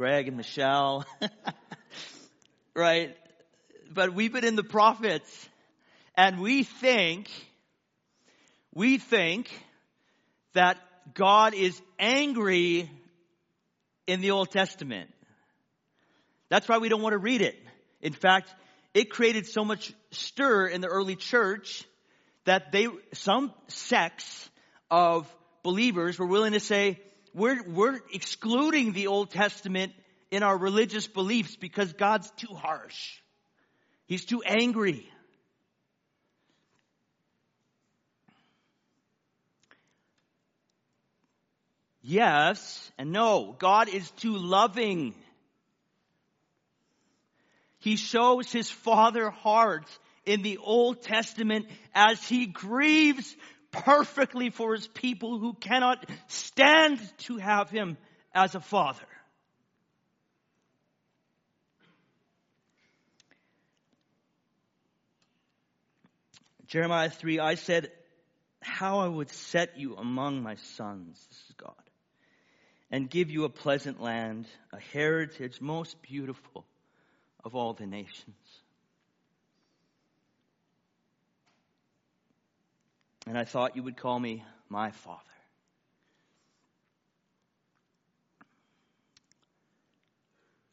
Greg 0.00 0.28
and 0.28 0.38
Michelle. 0.38 1.04
right? 2.74 3.14
But 3.92 4.14
we've 4.14 4.32
been 4.32 4.46
in 4.46 4.56
the 4.56 4.64
prophets 4.64 5.30
and 6.14 6.40
we 6.40 6.62
think 6.62 7.28
we 8.72 8.96
think 8.96 9.50
that 10.54 10.78
God 11.12 11.52
is 11.52 11.78
angry 11.98 12.88
in 14.06 14.22
the 14.22 14.30
Old 14.30 14.50
Testament. 14.50 15.10
That's 16.48 16.66
why 16.66 16.78
we 16.78 16.88
don't 16.88 17.02
want 17.02 17.12
to 17.12 17.18
read 17.18 17.42
it. 17.42 17.62
In 18.00 18.14
fact, 18.14 18.48
it 18.94 19.10
created 19.10 19.46
so 19.46 19.66
much 19.66 19.92
stir 20.12 20.66
in 20.68 20.80
the 20.80 20.88
early 20.88 21.16
church 21.16 21.84
that 22.46 22.72
they, 22.72 22.86
some 23.12 23.52
sects 23.68 24.48
of 24.90 25.30
believers 25.62 26.18
were 26.18 26.24
willing 26.24 26.54
to 26.54 26.60
say, 26.60 26.98
we're, 27.34 27.62
we're 27.62 28.00
excluding 28.12 28.92
the 28.92 29.06
Old 29.06 29.30
Testament 29.30 29.92
in 30.30 30.42
our 30.42 30.56
religious 30.56 31.06
beliefs 31.06 31.56
because 31.56 31.92
God's 31.92 32.30
too 32.32 32.54
harsh. 32.54 33.20
He's 34.06 34.24
too 34.24 34.42
angry. 34.44 35.08
Yes 42.02 42.90
and 42.98 43.12
no. 43.12 43.54
God 43.58 43.88
is 43.88 44.10
too 44.12 44.36
loving. 44.36 45.14
He 47.78 47.96
shows 47.96 48.50
his 48.50 48.70
father 48.70 49.30
heart 49.30 49.86
in 50.26 50.42
the 50.42 50.58
Old 50.58 51.02
Testament 51.02 51.66
as 51.94 52.22
he 52.26 52.46
grieves 52.46 53.36
perfectly 53.70 54.50
for 54.50 54.74
his 54.74 54.86
people 54.88 55.38
who 55.38 55.54
cannot 55.54 56.08
stand 56.28 57.00
to 57.18 57.36
have 57.38 57.70
him 57.70 57.96
as 58.34 58.54
a 58.54 58.60
father. 58.60 59.06
Jeremiah 66.66 67.10
3, 67.10 67.40
I 67.40 67.54
said, 67.56 67.90
how 68.60 69.00
I 69.00 69.08
would 69.08 69.30
set 69.30 69.76
you 69.78 69.96
among 69.96 70.42
my 70.42 70.54
sons. 70.76 71.26
This 71.28 71.38
is 71.48 71.54
God 71.56 71.74
and 72.90 73.08
give 73.08 73.30
you 73.30 73.44
a 73.44 73.48
pleasant 73.48 74.00
land, 74.00 74.46
a 74.72 74.80
heritage 74.92 75.60
most 75.60 76.00
beautiful 76.02 76.66
of 77.44 77.54
all 77.54 77.72
the 77.72 77.86
nations. 77.86 78.36
And 83.30 83.38
I 83.38 83.44
thought 83.44 83.76
you 83.76 83.84
would 83.84 83.96
call 83.96 84.18
me 84.18 84.42
my 84.68 84.90
father. 84.90 85.20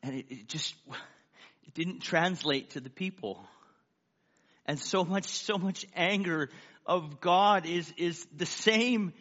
And 0.01 0.15
it, 0.15 0.25
it 0.27 0.47
just 0.47 0.73
it 1.67 1.75
didn't 1.75 1.99
translate 1.99 2.71
to 2.71 2.79
the 2.79 2.89
people. 2.89 3.45
And 4.65 4.79
so 4.79 5.05
much, 5.05 5.27
so 5.27 5.59
much 5.59 5.85
anger 5.95 6.49
of 6.83 7.21
God 7.21 7.67
is, 7.67 7.93
is 7.95 8.25
the 8.35 8.47
same 8.47 9.13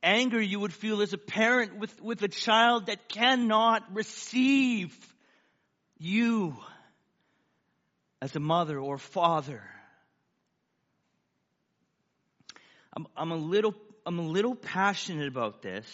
anger 0.00 0.40
you 0.40 0.60
would 0.60 0.72
feel 0.72 1.02
as 1.02 1.12
a 1.12 1.18
parent 1.18 1.76
with, 1.76 2.00
with 2.00 2.22
a 2.22 2.28
child 2.28 2.86
that 2.86 3.08
cannot 3.08 3.92
receive 3.92 4.96
you 5.98 6.56
as 8.22 8.36
a 8.36 8.40
mother 8.40 8.78
or 8.78 8.98
father. 8.98 9.64
I'm, 12.96 13.06
I'm 13.16 13.30
a 13.32 13.36
little, 13.36 13.74
I'm 14.06 14.18
a 14.18 14.26
little 14.26 14.54
passionate 14.54 15.28
about 15.28 15.62
this, 15.62 15.86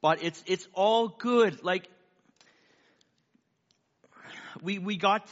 but 0.00 0.22
it's, 0.22 0.42
it's 0.46 0.66
all 0.72 1.08
good. 1.08 1.64
Like, 1.64 1.88
we, 4.62 4.78
we 4.78 4.96
got, 4.96 5.28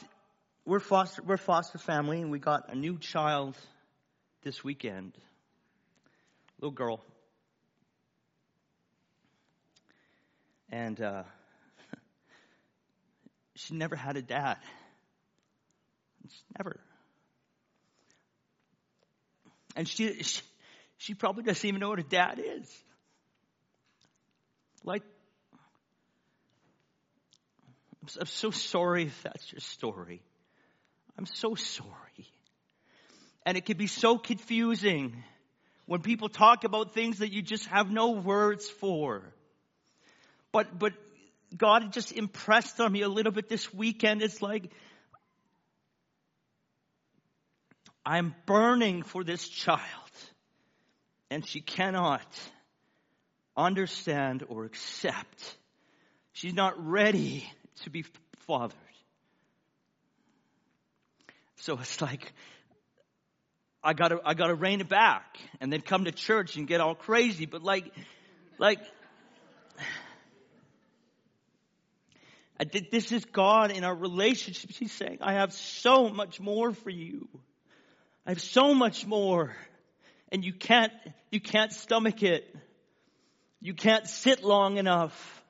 we're 0.65 0.81
foster, 0.81 1.23
we're 1.23 1.37
foster 1.37 1.79
family 1.79 2.21
and 2.21 2.31
we 2.31 2.41
got 2.41 2.73
a 2.73 2.75
new 2.75 2.99
child 2.99 3.57
this 4.43 4.65
weekend. 4.65 5.17
Little 6.61 6.73
girl. 6.73 7.05
And, 10.71 11.01
uh, 11.01 11.23
she 13.55 13.75
never 13.75 13.95
had 13.95 14.17
a 14.17 14.23
dad. 14.23 14.59
It's 16.25 16.43
never. 16.59 16.81
And 19.79 19.87
she, 19.87 20.25
she, 20.25 20.43
she 20.97 21.15
probably 21.15 21.45
doesn't 21.45 21.65
even 21.65 21.79
know 21.79 21.91
what 21.91 22.01
a 22.01 22.03
dad 22.03 22.41
is. 22.45 22.69
Like, 24.83 25.05
I'm 28.21 28.27
so 28.27 28.51
sorry 28.51 29.05
if 29.05 29.23
that's 29.23 29.53
your 29.53 29.61
story. 29.61 30.21
I'm 31.17 31.27
so 31.27 31.55
sorry. 31.55 32.27
And 33.47 33.57
it 33.57 33.67
can 33.67 33.77
be 33.77 33.87
so 33.87 34.19
confusing 34.19 35.23
when 35.87 36.03
people 36.03 36.29
talk 36.29 36.65
about 36.65 36.93
things 36.93 37.19
that 37.21 37.33
you 37.33 37.41
just 37.41 37.67
have 37.67 37.89
no 37.89 38.11
words 38.11 38.69
for. 38.69 39.33
But, 40.51 40.77
but 40.77 40.93
God 41.57 41.93
just 41.93 42.11
impressed 42.11 42.81
on 42.81 42.91
me 42.91 43.03
a 43.03 43.09
little 43.09 43.33
bit 43.33 43.49
this 43.49 43.73
weekend. 43.73 44.23
It's 44.23 44.43
like, 44.43 44.73
I'm 48.09 48.35
burning 48.47 49.03
for 49.03 49.23
this 49.23 49.47
child. 49.47 49.83
And 51.31 51.47
she 51.47 51.61
cannot 51.61 52.25
understand 53.55 54.45
or 54.49 54.65
accept. 54.65 55.57
She's 56.33 56.55
not 56.55 56.83
ready 56.83 57.45
to 57.83 57.91
be 57.91 58.07
fathered. 58.47 58.79
So 61.57 61.75
it's 61.75 62.01
like, 62.01 62.33
I 63.85 63.93
gotta, 63.93 64.21
I 64.25 64.33
gotta 64.33 64.55
rein 64.55 64.81
it 64.81 64.89
back 64.89 65.37
and 65.61 65.71
then 65.71 65.83
come 65.83 66.07
to 66.07 66.13
church 66.13 66.57
and 66.57 66.67
get 66.67 66.81
all 66.81 66.95
crazy. 66.95 67.45
But 67.45 67.63
like, 67.63 67.93
like, 68.57 68.81
this 72.91 73.13
is 73.13 73.27
God 73.27 73.71
in 73.71 73.85
our 73.85 73.95
relationships. 73.95 74.79
He's 74.79 74.93
saying, 74.93 75.19
I 75.21 75.35
have 75.35 75.53
so 75.53 76.09
much 76.09 76.41
more 76.41 76.73
for 76.73 76.89
you. 76.89 77.29
I 78.29 78.33
have 78.33 78.43
so 78.43 78.75
much 78.75 79.07
more. 79.07 79.57
And 80.31 80.45
you 80.45 80.53
can't, 80.53 80.93
you 81.31 81.41
can't 81.41 81.73
stomach 81.73 82.23
it. 82.23 82.55
You 83.63 83.73
can't 83.73 84.07
sit 84.07 84.45
long 84.45 84.77
enough. 84.77 85.43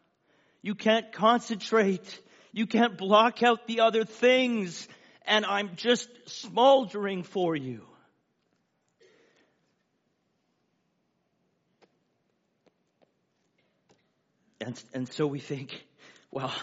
You 0.63 0.77
can't 0.77 1.11
concentrate. 1.11 2.21
You 2.53 2.69
can't 2.69 2.97
block 2.97 3.43
out 3.43 3.67
the 3.67 3.81
other 3.81 4.05
things. 4.05 4.87
And 5.27 5.45
I'm 5.45 5.75
just 5.75 6.09
smoldering 6.27 7.25
for 7.25 7.57
you. 7.57 7.83
And, 14.61 14.81
and 14.95 15.13
so 15.13 15.27
we 15.27 15.41
think, 15.41 15.85
well, 16.31 16.55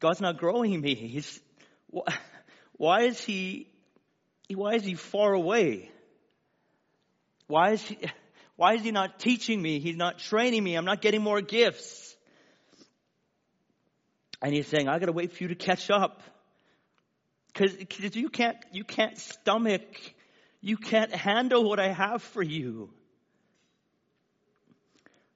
God's 0.00 0.22
not 0.22 0.38
growing 0.38 0.80
me. 0.80 0.94
He's, 0.94 1.38
why 2.78 3.02
is 3.02 3.20
he 3.20 3.71
why 4.50 4.74
is 4.74 4.84
he 4.84 4.94
far 4.94 5.32
away? 5.32 5.90
Why 7.46 7.72
is 7.72 7.82
he, 7.82 7.98
why 8.56 8.74
is 8.74 8.82
he 8.82 8.90
not 8.90 9.18
teaching 9.18 9.60
me? 9.60 9.78
He's 9.78 9.96
not 9.96 10.18
training 10.18 10.62
me. 10.62 10.74
I'm 10.74 10.84
not 10.84 11.00
getting 11.00 11.22
more 11.22 11.40
gifts. 11.40 12.16
And 14.40 14.52
he's 14.52 14.66
saying, 14.66 14.88
I 14.88 14.98
gotta 14.98 15.12
wait 15.12 15.32
for 15.32 15.44
you 15.44 15.48
to 15.48 15.54
catch 15.54 15.90
up. 15.90 16.22
Cause, 17.54 17.76
you 18.14 18.30
can't, 18.30 18.56
you 18.72 18.82
can't 18.82 19.18
stomach, 19.18 19.82
you 20.60 20.76
can't 20.76 21.14
handle 21.14 21.68
what 21.68 21.78
I 21.78 21.88
have 21.88 22.22
for 22.22 22.42
you. 22.42 22.90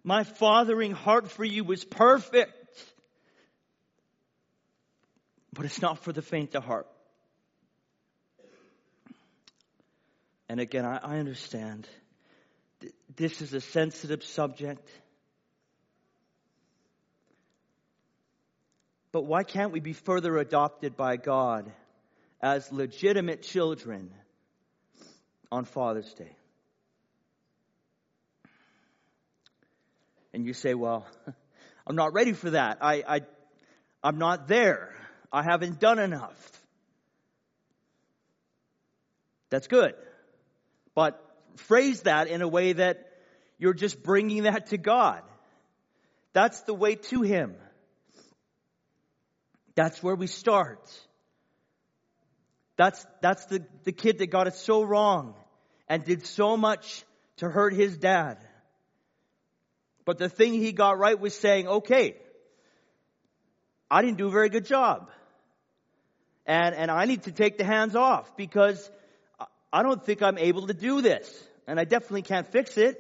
My 0.03 0.25
fathering 0.25 0.93
heart 0.93 1.31
for 1.31 1.45
you 1.45 1.65
was 1.65 1.85
perfect. 1.85 2.53
But 5.53 5.67
it's 5.67 5.83
not 5.83 5.99
for 6.05 6.13
the 6.13 6.23
faint 6.23 6.55
of 6.55 6.65
heart. 6.65 6.87
And 10.49 10.61
again, 10.61 10.85
I, 10.85 10.99
I 11.03 11.19
understand 11.19 11.89
this 13.17 13.41
is 13.41 13.53
a 13.53 13.61
sensitive 13.61 14.23
subject. 14.23 14.89
But 19.13 19.23
why 19.23 19.45
can't 19.45 19.73
we 19.73 19.81
be 19.81 19.93
further 19.93 20.37
adopted 20.37 20.97
by 20.97 21.17
God 21.17 21.73
as 22.41 22.71
legitimate 22.71 23.43
children 23.43 24.11
on 25.51 25.65
Father's 25.65 26.13
Day? 26.15 26.37
And 30.35 30.45
you 30.45 30.53
say, 30.53 30.75
well, 30.75 31.07
I'm 31.87 31.97
not 31.97 32.13
ready 32.13 32.35
for 32.35 32.51
that. 32.51 32.79
I, 32.83 33.03
I, 33.09 33.21
I'm 34.03 34.19
not 34.19 34.49
there. 34.49 34.95
I 35.33 35.43
haven't 35.43 35.81
done 35.81 35.99
enough. 35.99 36.53
That's 39.49 39.67
good. 39.67 39.95
But 40.97 41.23
phrase 41.55 42.01
that 42.03 42.27
in 42.27 42.43
a 42.43 42.49
way 42.49 42.73
that 42.73 43.07
you're 43.59 43.75
just 43.75 44.03
bringing 44.03 44.43
that 44.43 44.71
to 44.71 44.79
God. 44.79 45.23
That's 46.33 46.61
the 46.63 46.75
way 46.75 46.97
to 46.97 47.23
Him. 47.23 47.55
That's 49.77 50.03
where 50.03 50.17
we 50.17 50.27
start. 50.27 50.81
That's, 52.77 53.07
that's 53.21 53.45
the, 53.47 53.65
the 53.85 53.93
kid 53.93 54.19
that 54.19 54.27
got 54.27 54.47
it 54.47 54.55
so 54.55 54.83
wrong 54.83 55.35
and 55.89 56.05
did 56.05 56.27
so 56.27 56.57
much 56.57 57.05
to 57.39 57.49
hurt 57.49 57.73
his 57.75 57.97
dad. 57.97 58.39
But 60.05 60.19
the 60.19 60.29
thing 60.29 60.55
he 60.55 60.73
got 60.73 60.99
right 60.99 61.19
was 61.19 61.35
saying, 61.35 61.69
okay, 61.69 62.17
I 63.91 64.03
didn't 64.03 64.19
do 64.19 64.29
a 64.29 64.31
very 64.31 64.49
good 64.49 64.67
job. 64.67 65.11
And, 66.47 66.75
and 66.75 66.91
I 66.91 67.07
need 67.07 67.25
to 67.25 67.33
take 67.33 67.59
the 67.59 67.65
hands 67.65 67.97
off 67.97 68.37
because 68.37 68.91
I 69.77 69.83
don't 69.83 70.03
think 70.03 70.23
I'm 70.23 70.39
able 70.39 70.69
to 70.69 70.73
do 70.73 71.03
this, 71.03 71.29
and 71.67 71.79
I 71.79 71.85
definitely 71.85 72.23
can't 72.23 72.47
fix 72.47 72.79
it. 72.79 72.97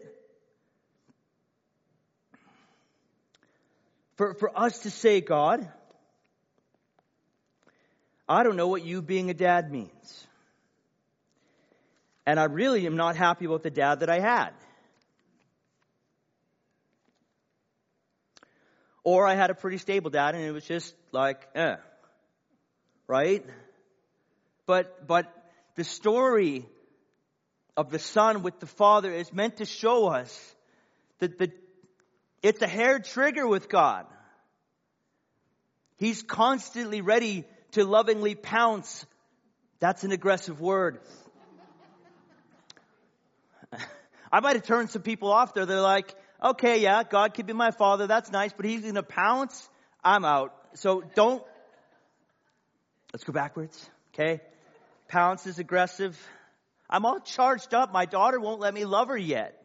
For, 4.16 4.34
for 4.34 4.50
us 4.54 4.80
to 4.80 4.90
say, 4.90 5.22
God, 5.22 5.66
I 8.28 8.42
don't 8.42 8.56
know 8.56 8.68
what 8.68 8.84
you 8.84 9.00
being 9.00 9.30
a 9.30 9.34
dad 9.34 9.72
means. 9.72 10.26
And 12.26 12.38
I 12.38 12.44
really 12.44 12.84
am 12.84 12.96
not 12.96 13.16
happy 13.16 13.46
about 13.46 13.62
the 13.62 13.70
dad 13.70 14.00
that 14.00 14.10
I 14.10 14.20
had. 14.20 14.50
Or 19.02 19.26
I 19.26 19.34
had 19.34 19.48
a 19.48 19.54
pretty 19.54 19.78
stable 19.78 20.10
dad 20.10 20.34
and 20.34 20.44
it 20.44 20.52
was 20.52 20.66
just 20.66 20.94
like, 21.10 21.48
eh. 21.54 21.76
Right? 23.06 23.46
But, 24.66 25.06
but 25.06 25.32
the 25.76 25.84
story 25.84 26.66
of 27.76 27.90
the 27.90 27.98
son 27.98 28.42
with 28.42 28.58
the 28.58 28.66
father 28.66 29.12
is 29.12 29.32
meant 29.32 29.58
to 29.58 29.66
show 29.66 30.08
us 30.08 30.54
that 31.18 31.38
the, 31.38 31.52
it's 32.42 32.62
a 32.62 32.66
hair 32.66 32.98
trigger 32.98 33.46
with 33.46 33.68
God. 33.68 34.06
He's 35.96 36.22
constantly 36.22 37.00
ready 37.02 37.44
to 37.72 37.84
lovingly 37.84 38.34
pounce. 38.34 39.06
That's 39.78 40.04
an 40.04 40.12
aggressive 40.12 40.60
word. 40.60 41.00
I 44.32 44.40
might 44.40 44.56
have 44.56 44.66
turned 44.66 44.90
some 44.90 45.02
people 45.02 45.30
off 45.30 45.54
there. 45.54 45.66
They're 45.66 45.80
like, 45.80 46.14
okay, 46.42 46.80
yeah, 46.80 47.02
God 47.02 47.34
could 47.34 47.46
be 47.46 47.52
my 47.52 47.70
father. 47.70 48.06
That's 48.06 48.30
nice, 48.30 48.52
but 48.54 48.64
he's 48.64 48.82
going 48.82 48.94
to 48.94 49.02
pounce. 49.02 49.68
I'm 50.02 50.24
out. 50.24 50.54
So 50.74 51.02
don't, 51.14 51.42
let's 53.12 53.24
go 53.24 53.32
backwards. 53.32 53.90
Okay. 54.14 54.40
Pounce 55.08 55.46
is 55.46 55.58
aggressive. 55.58 56.20
I'm 56.90 57.04
all 57.04 57.20
charged 57.20 57.74
up. 57.74 57.92
My 57.92 58.06
daughter 58.06 58.40
won't 58.40 58.60
let 58.60 58.74
me 58.74 58.84
love 58.84 59.08
her 59.08 59.16
yet. 59.16 59.62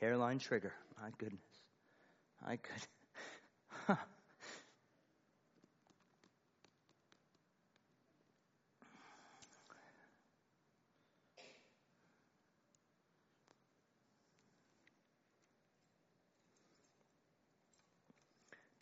Hairline 0.00 0.38
trigger. 0.38 0.72
My 1.02 1.10
goodness. 1.18 1.40
My 2.44 2.56
goodness. 2.56 2.86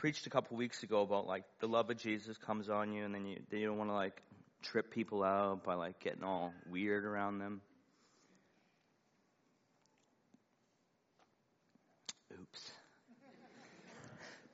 preached 0.04 0.26
a 0.26 0.30
couple 0.30 0.54
weeks 0.56 0.82
ago 0.82 1.00
about 1.00 1.26
like 1.26 1.44
the 1.60 1.66
love 1.66 1.88
of 1.88 1.96
Jesus 1.96 2.36
comes 2.36 2.68
on 2.68 2.92
you, 2.92 3.04
and 3.04 3.14
then 3.14 3.24
you 3.24 3.38
you 3.50 3.66
don't 3.66 3.78
want 3.78 3.88
to 3.88 3.94
like 3.94 4.22
trip 4.62 4.90
people 4.90 5.22
out 5.22 5.64
by 5.64 5.74
like 5.74 5.98
getting 6.00 6.22
all 6.22 6.52
weird 6.70 7.04
around 7.06 7.38
them. 7.38 7.62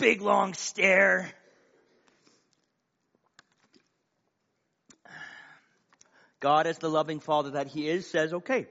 Big 0.01 0.21
long 0.21 0.55
stare. 0.55 1.31
God, 6.41 6.67
as 6.67 6.79
the 6.79 6.91
loving 6.91 7.21
Father 7.21 7.51
that 7.51 7.69
He 7.69 7.89
is, 7.89 8.07
says, 8.07 8.33
okay, 8.33 8.67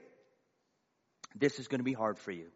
this 1.34 1.58
is 1.58 1.68
going 1.68 1.78
to 1.78 1.84
be 1.84 1.94
hard 1.94 2.18
for 2.18 2.32
you 2.32 2.46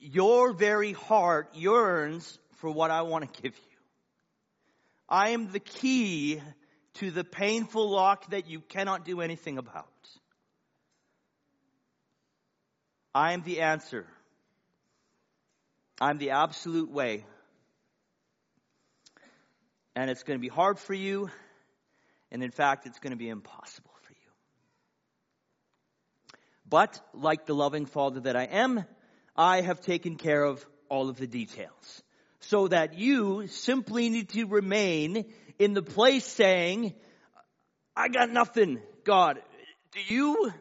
your 0.00 0.52
very 0.52 0.92
heart 0.92 1.54
yearns 1.54 2.38
for 2.56 2.70
what 2.70 2.90
I 2.90 3.02
want 3.02 3.32
to 3.32 3.42
give 3.42 3.54
you. 3.56 3.78
I 5.08 5.30
am 5.30 5.52
the 5.52 5.60
key 5.60 6.40
to 6.94 7.10
the 7.10 7.24
painful 7.24 7.90
lock 7.90 8.30
that 8.30 8.48
you 8.48 8.60
cannot 8.60 9.04
do 9.04 9.20
anything 9.20 9.58
about. 9.58 9.86
I 13.14 13.32
am 13.32 13.42
the 13.42 13.60
answer. 13.60 14.06
I'm 16.00 16.18
the 16.18 16.30
absolute 16.30 16.90
way. 16.90 17.24
And 19.94 20.10
it's 20.10 20.24
going 20.24 20.38
to 20.38 20.42
be 20.42 20.48
hard 20.48 20.78
for 20.78 20.92
you. 20.92 21.30
And 22.30 22.42
in 22.42 22.50
fact, 22.50 22.86
it's 22.86 22.98
going 22.98 23.12
to 23.12 23.16
be 23.16 23.28
impossible 23.28 23.92
for 24.02 24.12
you. 24.12 24.30
But 26.68 27.00
like 27.14 27.46
the 27.46 27.54
loving 27.54 27.86
father 27.86 28.20
that 28.20 28.36
I 28.36 28.44
am, 28.44 28.84
I 29.34 29.62
have 29.62 29.80
taken 29.80 30.16
care 30.16 30.42
of 30.42 30.64
all 30.88 31.08
of 31.08 31.16
the 31.16 31.26
details. 31.26 32.02
So 32.40 32.68
that 32.68 32.98
you 32.98 33.46
simply 33.48 34.10
need 34.10 34.28
to 34.30 34.44
remain 34.44 35.32
in 35.58 35.72
the 35.72 35.82
place 35.82 36.26
saying, 36.26 36.94
I 37.96 38.08
got 38.08 38.30
nothing, 38.30 38.80
God. 39.04 39.40
Do 39.92 40.14
you? 40.14 40.52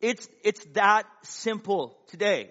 It's, 0.00 0.28
it's 0.44 0.64
that 0.74 1.06
simple 1.22 1.98
today. 2.08 2.50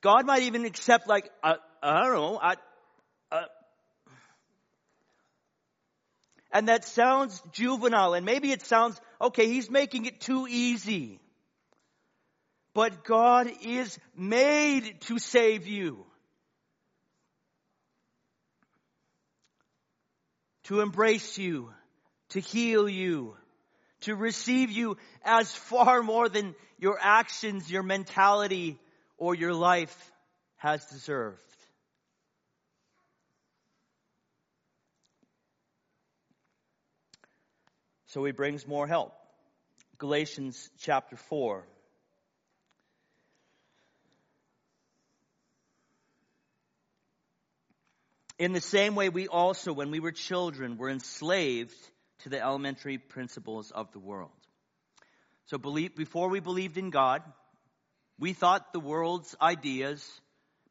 God 0.00 0.26
might 0.26 0.42
even 0.42 0.64
accept 0.64 1.08
like, 1.08 1.30
uh, 1.42 1.54
I 1.82 2.02
don't 2.04 2.14
know, 2.14 2.38
I, 2.40 2.56
And 6.56 6.68
that 6.68 6.86
sounds 6.86 7.42
juvenile, 7.52 8.14
and 8.14 8.24
maybe 8.24 8.50
it 8.50 8.62
sounds, 8.62 8.98
okay, 9.20 9.46
he's 9.46 9.68
making 9.70 10.06
it 10.06 10.22
too 10.22 10.46
easy. 10.48 11.20
But 12.72 13.04
God 13.04 13.50
is 13.62 13.98
made 14.16 15.02
to 15.02 15.18
save 15.18 15.66
you. 15.66 16.06
To 20.64 20.80
embrace 20.80 21.36
you, 21.36 21.74
to 22.30 22.40
heal 22.40 22.88
you, 22.88 23.36
to 24.02 24.14
receive 24.14 24.70
you 24.70 24.96
as 25.24 25.50
far 25.54 26.02
more 26.02 26.28
than 26.28 26.54
your 26.78 26.98
actions, 27.00 27.70
your 27.70 27.82
mentality, 27.82 28.78
or 29.16 29.34
your 29.34 29.54
life 29.54 30.12
has 30.56 30.84
deserved. 30.86 31.40
So 38.08 38.24
he 38.24 38.32
brings 38.32 38.66
more 38.66 38.86
help. 38.86 39.12
Galatians 39.98 40.70
chapter 40.78 41.16
4. 41.16 41.64
In 48.38 48.52
the 48.52 48.60
same 48.60 48.94
way, 48.94 49.08
we 49.08 49.28
also, 49.28 49.72
when 49.72 49.90
we 49.90 50.00
were 50.00 50.12
children, 50.12 50.76
were 50.76 50.90
enslaved 50.90 51.74
to 52.26 52.30
the 52.30 52.42
elementary 52.42 52.98
principles 52.98 53.70
of 53.70 53.92
the 53.92 54.00
world. 54.00 54.32
So 55.44 55.58
believe, 55.58 55.94
before 55.94 56.28
we 56.28 56.40
believed 56.40 56.76
in 56.76 56.90
God, 56.90 57.22
we 58.18 58.32
thought 58.32 58.72
the 58.72 58.80
world's 58.80 59.36
ideas, 59.40 60.04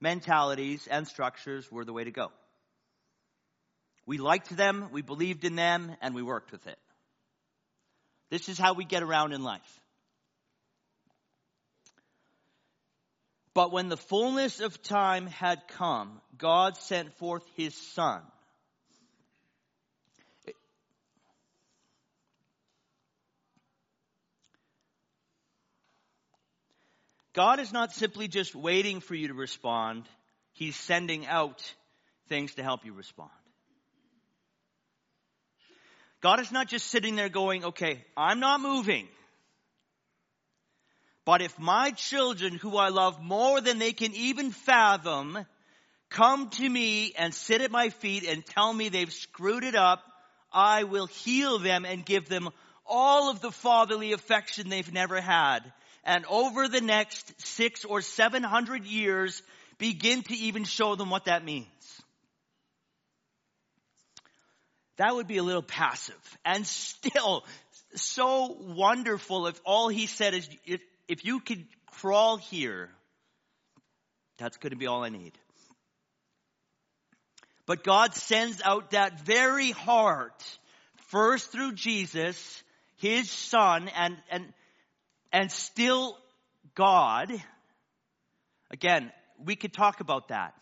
mentalities, 0.01 0.85
and 0.91 1.07
structures 1.07 1.71
were 1.71 1.85
the 1.85 1.93
way 1.93 2.03
to 2.03 2.11
go. 2.11 2.33
We 4.05 4.17
liked 4.17 4.49
them, 4.49 4.89
we 4.91 5.01
believed 5.01 5.45
in 5.45 5.55
them, 5.55 5.95
and 6.01 6.13
we 6.13 6.21
worked 6.21 6.51
with 6.51 6.67
it. 6.67 6.77
This 8.29 8.49
is 8.49 8.57
how 8.57 8.73
we 8.73 8.83
get 8.83 9.01
around 9.01 9.31
in 9.31 9.41
life. 9.41 9.79
But 13.53 13.71
when 13.71 13.87
the 13.87 13.95
fullness 13.95 14.59
of 14.59 14.83
time 14.83 15.27
had 15.27 15.69
come, 15.69 16.19
God 16.37 16.75
sent 16.75 17.13
forth 17.13 17.45
his 17.55 17.73
son. 17.93 18.23
God 27.35 27.59
is 27.59 27.73
not 27.73 27.93
simply 27.93 28.29
just 28.29 28.55
waiting 28.55 29.01
for 29.01 29.13
you 29.13 29.27
to 29.27 29.33
respond, 29.33 30.05
he's 30.53 30.75
sending 30.77 31.27
out 31.27 31.61
things 32.29 32.55
to 32.55 32.63
help 32.63 32.85
you 32.85 32.93
respond. 32.93 33.29
God 36.21 36.39
is 36.39 36.51
not 36.51 36.69
just 36.69 36.87
sitting 36.87 37.17
there 37.17 37.29
going, 37.29 37.65
okay, 37.65 38.03
I'm 38.15 38.39
not 38.39 38.61
moving. 38.61 39.07
But 41.25 41.41
if 41.41 41.59
my 41.59 41.91
children, 41.91 42.53
who 42.55 42.77
I 42.77 42.89
love 42.89 43.21
more 43.21 43.59
than 43.59 43.79
they 43.79 43.91
can 43.91 44.13
even 44.15 44.51
fathom, 44.51 45.37
come 46.09 46.49
to 46.51 46.69
me 46.69 47.13
and 47.17 47.33
sit 47.33 47.61
at 47.61 47.69
my 47.69 47.89
feet 47.89 48.23
and 48.23 48.45
tell 48.45 48.71
me 48.71 48.89
they've 48.89 49.11
screwed 49.11 49.65
it 49.65 49.75
up, 49.75 50.01
I 50.53 50.83
will 50.83 51.07
heal 51.07 51.59
them 51.59 51.83
and 51.83 52.05
give 52.05 52.29
them 52.29 52.49
all 52.85 53.29
of 53.29 53.41
the 53.41 53.51
fatherly 53.51 54.13
affection 54.13 54.69
they've 54.69 54.93
never 54.93 55.19
had. 55.19 55.59
And 56.05 56.25
over 56.29 56.67
the 56.67 56.81
next 56.81 57.33
six 57.41 57.83
or 57.83 58.01
seven 58.01 58.43
hundred 58.43 58.85
years, 58.85 59.41
begin 59.77 60.21
to 60.23 60.35
even 60.35 60.63
show 60.63 60.95
them 60.95 61.09
what 61.09 61.25
that 61.25 61.43
means. 61.43 61.65
That 64.97 65.15
would 65.15 65.27
be 65.27 65.37
a 65.37 65.43
little 65.43 65.63
passive 65.63 66.37
and 66.45 66.65
still 66.65 67.43
so 67.95 68.55
wonderful 68.59 69.47
if 69.47 69.59
all 69.65 69.89
he 69.89 70.05
said 70.05 70.33
is, 70.33 70.47
if, 70.65 70.81
if 71.07 71.25
you 71.25 71.39
could 71.39 71.65
crawl 71.87 72.37
here, 72.37 72.89
that's 74.37 74.57
going 74.57 74.71
to 74.71 74.77
be 74.77 74.87
all 74.87 75.03
I 75.03 75.09
need. 75.09 75.33
But 77.65 77.83
God 77.83 78.13
sends 78.13 78.61
out 78.63 78.91
that 78.91 79.25
very 79.25 79.71
heart 79.71 80.43
first 81.07 81.51
through 81.51 81.73
Jesus, 81.73 82.63
his 82.97 83.29
son, 83.29 83.89
and, 83.97 84.17
and, 84.29 84.53
and 85.35 85.51
still 85.51 86.17
God. 86.75 87.29
Again, 88.71 89.11
we 89.43 89.57
could 89.57 89.73
talk 89.73 89.99
about 89.99 90.29
that. 90.29 90.53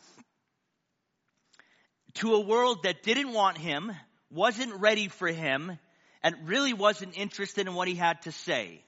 To 2.16 2.34
a 2.34 2.40
world 2.40 2.82
that 2.84 3.04
didn't 3.04 3.34
want 3.34 3.60
him, 3.60 3.92
wasn't 4.32 4.82
ready 4.82 5.10
for 5.10 5.28
him, 5.28 5.78
and 6.24 6.48
really 6.48 6.74
wasn't 6.74 7.16
interested 7.16 7.68
in 7.68 7.76
what 7.76 7.88
he 7.88 7.94
had 7.94 8.24
to 8.24 8.32
say. 8.32 8.84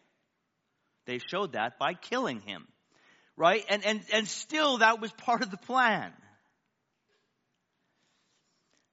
They 1.05 1.19
showed 1.19 1.53
that 1.53 1.77
by 1.77 1.93
killing 1.93 2.41
him. 2.41 2.67
Right? 3.37 3.63
And, 3.69 3.85
and, 3.85 4.01
and 4.11 4.27
still 4.27 4.79
that 4.79 4.99
was 4.99 5.11
part 5.11 5.43
of 5.43 5.51
the 5.51 5.57
plan. 5.57 6.11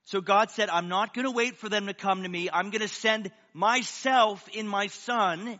So 0.03 0.21
God 0.21 0.51
said, 0.51 0.69
I'm 0.69 0.89
not 0.89 1.15
going 1.15 1.25
to 1.25 1.31
wait 1.31 1.57
for 1.57 1.69
them 1.69 1.87
to 1.87 1.95
come 1.95 2.21
to 2.21 2.29
me. 2.29 2.49
I'm 2.53 2.69
going 2.69 2.81
to 2.81 2.87
send 2.87 3.31
myself 3.51 4.47
in 4.53 4.67
my 4.67 4.87
son 4.87 5.59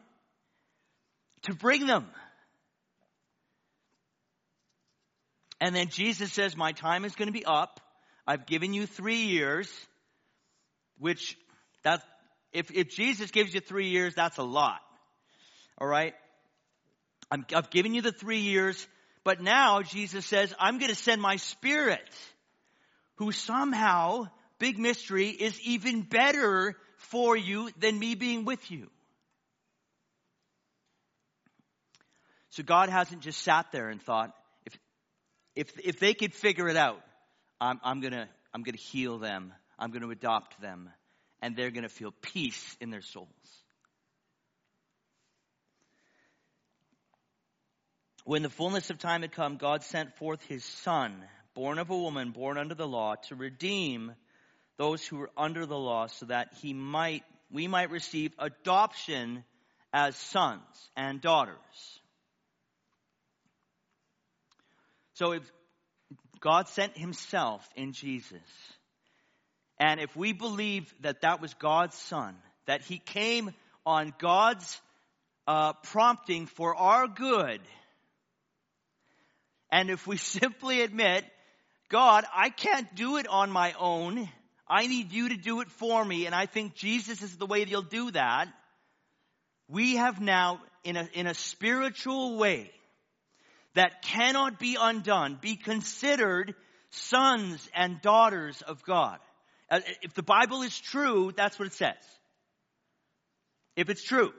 to 1.44 1.54
bring 1.54 1.88
them. 1.88 2.06
And 5.62 5.76
then 5.76 5.88
Jesus 5.88 6.34
says, 6.34 6.58
my 6.58 6.74
time 6.74 7.06
is 7.06 7.16
going 7.16 7.28
to 7.28 7.34
be 7.34 7.46
up. 7.46 7.80
I've 8.28 8.46
given 8.46 8.74
you 8.74 8.86
three 8.86 9.24
years 9.24 9.72
which 10.98 11.38
that 11.84 12.02
if, 12.52 12.72
if 12.72 12.90
Jesus 12.90 13.32
gives 13.32 13.54
you 13.54 13.60
three 13.60 13.90
years, 13.90 14.16
that's 14.16 14.38
a 14.38 14.44
lot. 14.44 14.80
All 15.78 15.88
right? 15.88 16.14
I'm, 17.32 17.46
I've 17.56 17.70
given 17.70 17.94
you 17.94 18.02
the 18.02 18.12
three 18.12 18.40
years, 18.40 18.88
but 19.24 19.42
now 19.42 19.82
Jesus 19.82 20.26
says, 20.26 20.54
I'm 20.60 20.78
going 20.78 20.90
to 20.90 20.96
send 20.96 21.22
my 21.22 21.38
spirit 21.38 22.02
who 23.16 23.32
somehow 23.32 24.28
big 24.64 24.80
mystery, 24.80 25.28
is 25.28 25.60
even 25.62 26.04
better 26.04 26.76
for 26.96 27.36
you 27.36 27.70
than 27.80 28.00
me 28.00 28.16
being 28.16 28.46
with 28.46 28.72
you. 28.72 28.90
So 32.54 32.62
God 32.62 32.90
hasn't 32.90 33.22
just 33.22 33.42
sat 33.42 33.72
there 33.72 33.90
and 33.90 34.00
thought, 34.00 34.32
if, 34.68 34.78
if, 35.56 35.80
if 35.84 36.00
they 36.00 36.14
could 36.14 36.36
figure 36.36 36.70
it 36.70 36.78
out, 36.78 37.02
I'm, 37.60 37.80
I'm 37.84 38.00
gonna, 38.00 38.30
I'm 38.54 38.62
gonna 38.62 38.78
heal 38.78 39.18
them. 39.18 39.52
I'm 39.80 39.90
gonna 39.90 40.10
adopt 40.10 40.62
them. 40.62 40.92
And 41.42 41.56
they're 41.56 41.72
gonna 41.72 41.90
feel 41.90 42.14
peace 42.22 42.78
in 42.80 42.92
their 42.92 43.02
souls. 43.02 43.28
When 48.24 48.44
the 48.44 48.52
fullness 48.52 48.92
of 48.92 49.00
time 49.00 49.24
had 49.24 49.32
come, 49.32 49.58
God 49.58 49.82
sent 49.82 50.16
forth 50.18 50.44
his 50.44 50.64
son, 50.64 51.24
born 51.56 51.80
of 51.80 51.90
a 51.90 51.98
woman, 51.98 52.34
born 52.34 52.60
under 52.60 52.76
the 52.76 52.88
law, 52.88 53.16
to 53.30 53.36
redeem 53.36 54.14
those 54.78 55.04
who 55.04 55.18
were 55.18 55.32
under 55.36 55.66
the 55.66 55.78
law 55.78 56.06
so 56.06 56.28
that 56.28 56.54
he 56.62 56.76
might, 56.76 57.24
we 57.52 57.68
might 57.68 57.90
receive 57.90 58.32
adoption 58.38 59.44
as 59.92 60.16
sons 60.16 60.62
and 60.96 61.20
daughters. 61.20 62.00
So 65.14 65.34
if 65.34 65.52
God 66.40 66.68
sent 66.68 66.98
himself 66.98 67.68
in 67.76 67.94
Jesus, 67.94 68.42
and 69.80 70.00
if 70.00 70.16
we 70.16 70.34
believe 70.34 70.94
that 71.02 71.22
that 71.22 71.42
was 71.42 71.54
God's 71.56 71.96
son, 71.96 72.36
that 72.66 72.82
he 72.82 72.98
came 72.98 73.52
on 73.86 74.14
God's 74.20 74.82
uh, 75.48 75.74
prompting 75.74 76.48
for 76.48 76.76
our 76.76 77.08
good, 77.08 77.62
and 79.72 79.90
if 79.90 80.08
we 80.08 80.18
simply 80.40 80.82
admit, 80.82 81.26
God, 81.90 82.26
I 82.34 82.50
can't 82.50 82.94
do 82.96 83.18
it 83.18 83.28
on 83.28 83.52
my 83.52 83.74
own. 83.80 84.28
I 84.68 84.88
need 84.88 85.12
you 85.12 85.30
to 85.30 85.38
do 85.38 85.62
it 85.62 85.70
for 85.70 86.04
me. 86.04 86.26
And 86.26 86.34
I 86.34 86.48
think 86.48 86.74
Jesus 86.74 87.22
is 87.22 87.38
the 87.38 87.46
way 87.46 87.64
that 87.64 87.70
you'll 87.70 87.84
do 87.84 88.12
that. 88.12 88.48
We 89.68 89.98
have 89.98 90.20
now, 90.20 90.60
in 90.84 90.98
a, 90.98 91.08
in 91.14 91.28
a 91.28 91.34
spiritual 91.34 92.38
way 92.38 92.72
that 93.76 94.02
cannot 94.02 94.60
be 94.60 94.78
undone, 94.80 95.38
be 95.42 95.56
considered 95.56 96.56
sons 96.90 97.68
and 97.74 98.02
daughters 98.02 98.62
of 98.62 98.84
God. 98.84 99.20
Uh, 99.70 99.80
if 100.02 100.14
the 100.14 100.24
Bible 100.24 100.62
is 100.62 100.78
true, 100.78 101.32
that's 101.36 101.58
what 101.58 101.68
it 101.68 101.74
says. 101.74 101.96
If 103.76 103.90
it's 103.90 104.04
true. 104.04 104.32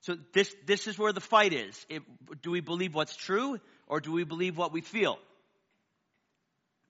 So 0.00 0.16
this, 0.32 0.52
this 0.66 0.86
is 0.86 0.98
where 0.98 1.12
the 1.12 1.20
fight 1.20 1.52
is. 1.52 1.86
It, 1.88 2.02
do 2.42 2.50
we 2.50 2.60
believe 2.60 2.94
what's 2.94 3.14
true 3.14 3.60
or 3.86 4.00
do 4.00 4.12
we 4.12 4.24
believe 4.24 4.56
what 4.56 4.72
we 4.72 4.80
feel? 4.80 5.18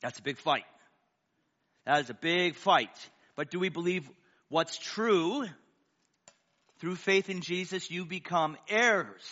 That's 0.01 0.19
a 0.19 0.23
big 0.23 0.39
fight. 0.39 0.65
That 1.85 2.01
is 2.01 2.11
a 2.11 2.15
big 2.15 2.57
fight. 2.57 2.97
But 3.37 3.51
do 3.51 3.59
we 3.59 3.69
believe 3.69 4.09
what's 4.49 4.79
true? 4.79 5.47
Through 6.83 6.97
faith 6.97 7.31
in 7.31 7.43
Jesus, 7.43 7.93
you 7.93 8.05
become 8.05 8.57
heirs, 8.69 9.23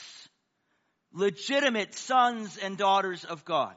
legitimate 1.13 1.95
sons 1.95 2.57
and 2.57 2.79
daughters 2.79 3.25
of 3.25 3.45
God. 3.45 3.75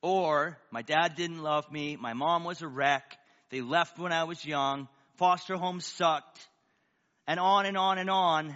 Or, 0.00 0.56
my 0.70 0.82
dad 0.82 1.16
didn't 1.16 1.42
love 1.42 1.72
me, 1.72 1.96
my 1.96 2.12
mom 2.12 2.44
was 2.44 2.62
a 2.62 2.68
wreck, 2.68 3.18
they 3.50 3.62
left 3.62 3.98
when 3.98 4.12
I 4.12 4.22
was 4.24 4.44
young, 4.44 4.86
foster 5.16 5.56
homes 5.56 5.84
sucked, 5.86 6.38
and 7.26 7.40
on 7.40 7.66
and 7.66 7.76
on 7.76 7.98
and 7.98 8.10
on. 8.10 8.54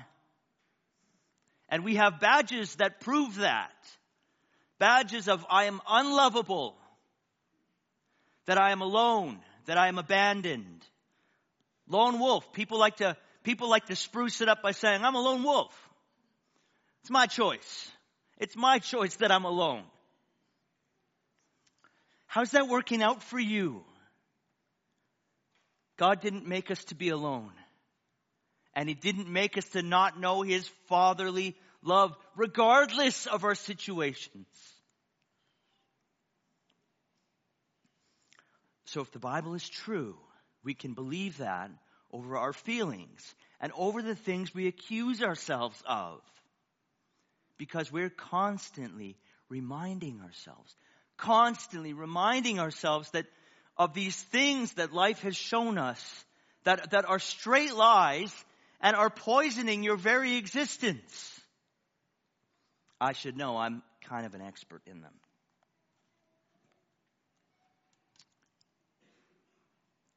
And 1.69 1.83
we 1.85 1.97
have 1.97 2.21
badges 2.21 2.77
that 2.77 3.01
prove 3.01 3.39
that. 3.39 3.75
Badges 4.79 5.27
of 5.27 5.45
I 5.51 5.65
am 5.65 5.81
unlovable, 5.89 6.77
that 8.47 8.57
I 8.57 8.71
am 8.71 8.83
alone, 8.83 9.41
that 9.67 9.79
I 9.79 9.89
am 9.89 9.99
abandoned. 9.99 10.87
Lone 11.89 12.19
wolf. 12.19 12.53
People 12.53 12.79
like 12.79 12.97
to, 12.97 13.17
people 13.43 13.69
like 13.69 13.87
to 13.87 13.97
spruce 13.97 14.41
it 14.41 14.49
up 14.49 14.63
by 14.63 14.73
saying, 14.73 15.05
I'm 15.05 15.15
a 15.15 15.21
lone 15.21 15.43
wolf. 15.43 15.73
It's 17.03 17.11
my 17.11 17.27
choice. 17.27 17.91
It's 18.39 18.57
my 18.57 18.79
choice 18.79 19.17
that 19.17 19.33
I'm 19.33 19.45
alone. 19.45 19.85
How's 22.27 22.53
that 22.53 22.69
working 22.69 23.03
out 23.03 23.23
for 23.23 23.39
you? 23.39 23.83
God 25.99 26.21
didn't 26.21 26.47
make 26.47 26.71
us 26.71 26.83
to 26.87 26.95
be 26.95 27.11
alone 27.11 27.53
and 28.75 28.89
He 28.89 28.95
didn't 28.95 29.29
make 29.29 29.59
us 29.59 29.69
to 29.71 29.83
not 29.83 30.19
know 30.19 30.43
His 30.43 30.67
fatherly 30.89 31.57
love, 31.83 32.17
regardless 32.37 33.27
of 33.27 33.45
our 33.45 33.55
situations. 33.55 34.47
So 38.87 39.01
if 39.01 39.11
the 39.11 39.19
Bible 39.19 39.55
is 39.55 39.69
true, 39.69 40.17
we 40.65 40.75
can 40.75 40.95
believe 40.95 41.39
that 41.39 41.71
over 42.13 42.37
our 42.37 42.53
feelings 42.53 43.35
and 43.61 43.73
over 43.77 44.03
the 44.03 44.15
things 44.15 44.55
we 44.55 44.67
accuse 44.67 45.23
ourselves 45.23 45.83
of. 45.87 46.21
Because 47.59 47.93
we're 47.93 48.11
constantly 48.11 49.17
reminding 49.49 50.21
ourselves, 50.21 50.75
constantly 51.17 51.93
reminding 51.93 52.59
ourselves 52.59 53.11
that 53.11 53.27
of 53.77 53.95
these 53.95 54.17
things 54.17 54.73
that 54.75 54.93
life 54.93 55.21
has 55.21 55.37
shown 55.37 55.79
us 55.79 56.25
that, 56.65 56.91
that 56.91 57.09
are 57.09 57.19
straight 57.19 57.75
lies 57.75 58.33
and 58.81 58.97
are 58.97 59.11
poisoning 59.11 59.83
your 59.83 59.97
very 59.97 60.37
existence. 60.37 61.41
I 63.01 63.13
should 63.13 63.37
know 63.37 63.57
I'm 63.57 63.83
kind 64.09 64.27
of 64.27 64.35
an 64.35 64.43
expert 64.43 64.83
in 64.87 65.01
them. 65.01 65.13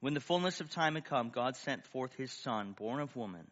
When 0.05 0.13
the 0.13 0.19
fullness 0.19 0.61
of 0.61 0.69
time 0.69 0.93
had 0.93 1.05
come, 1.05 1.31
God 1.31 1.55
sent 1.55 1.83
forth 1.87 2.13
his 2.13 2.31
Son, 2.31 2.75
born 2.77 2.99
of 2.99 3.15
woman, 3.15 3.47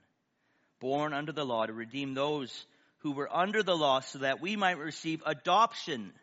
born 0.79 1.11
under 1.11 1.31
the 1.31 1.43
law, 1.43 1.65
to 1.65 1.73
redeem 1.73 2.13
those 2.13 2.67
who 2.99 3.13
were 3.13 3.27
under 3.35 3.63
the 3.63 3.75
law 3.75 4.01
so 4.01 4.19
that 4.19 4.39
we 4.39 4.55
might 4.55 4.77
receive 4.77 5.23
adoption. 5.25 6.13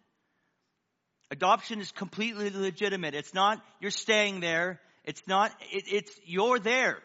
Adoption 1.32 1.80
is 1.80 1.90
completely 1.90 2.48
legitimate. 2.48 3.16
It's 3.16 3.34
not 3.34 3.60
you're 3.80 3.90
staying 3.90 4.38
there. 4.38 4.78
It's 5.02 5.26
not, 5.26 5.50
it, 5.72 5.86
it's 5.88 6.20
you're 6.24 6.60
there. 6.60 6.98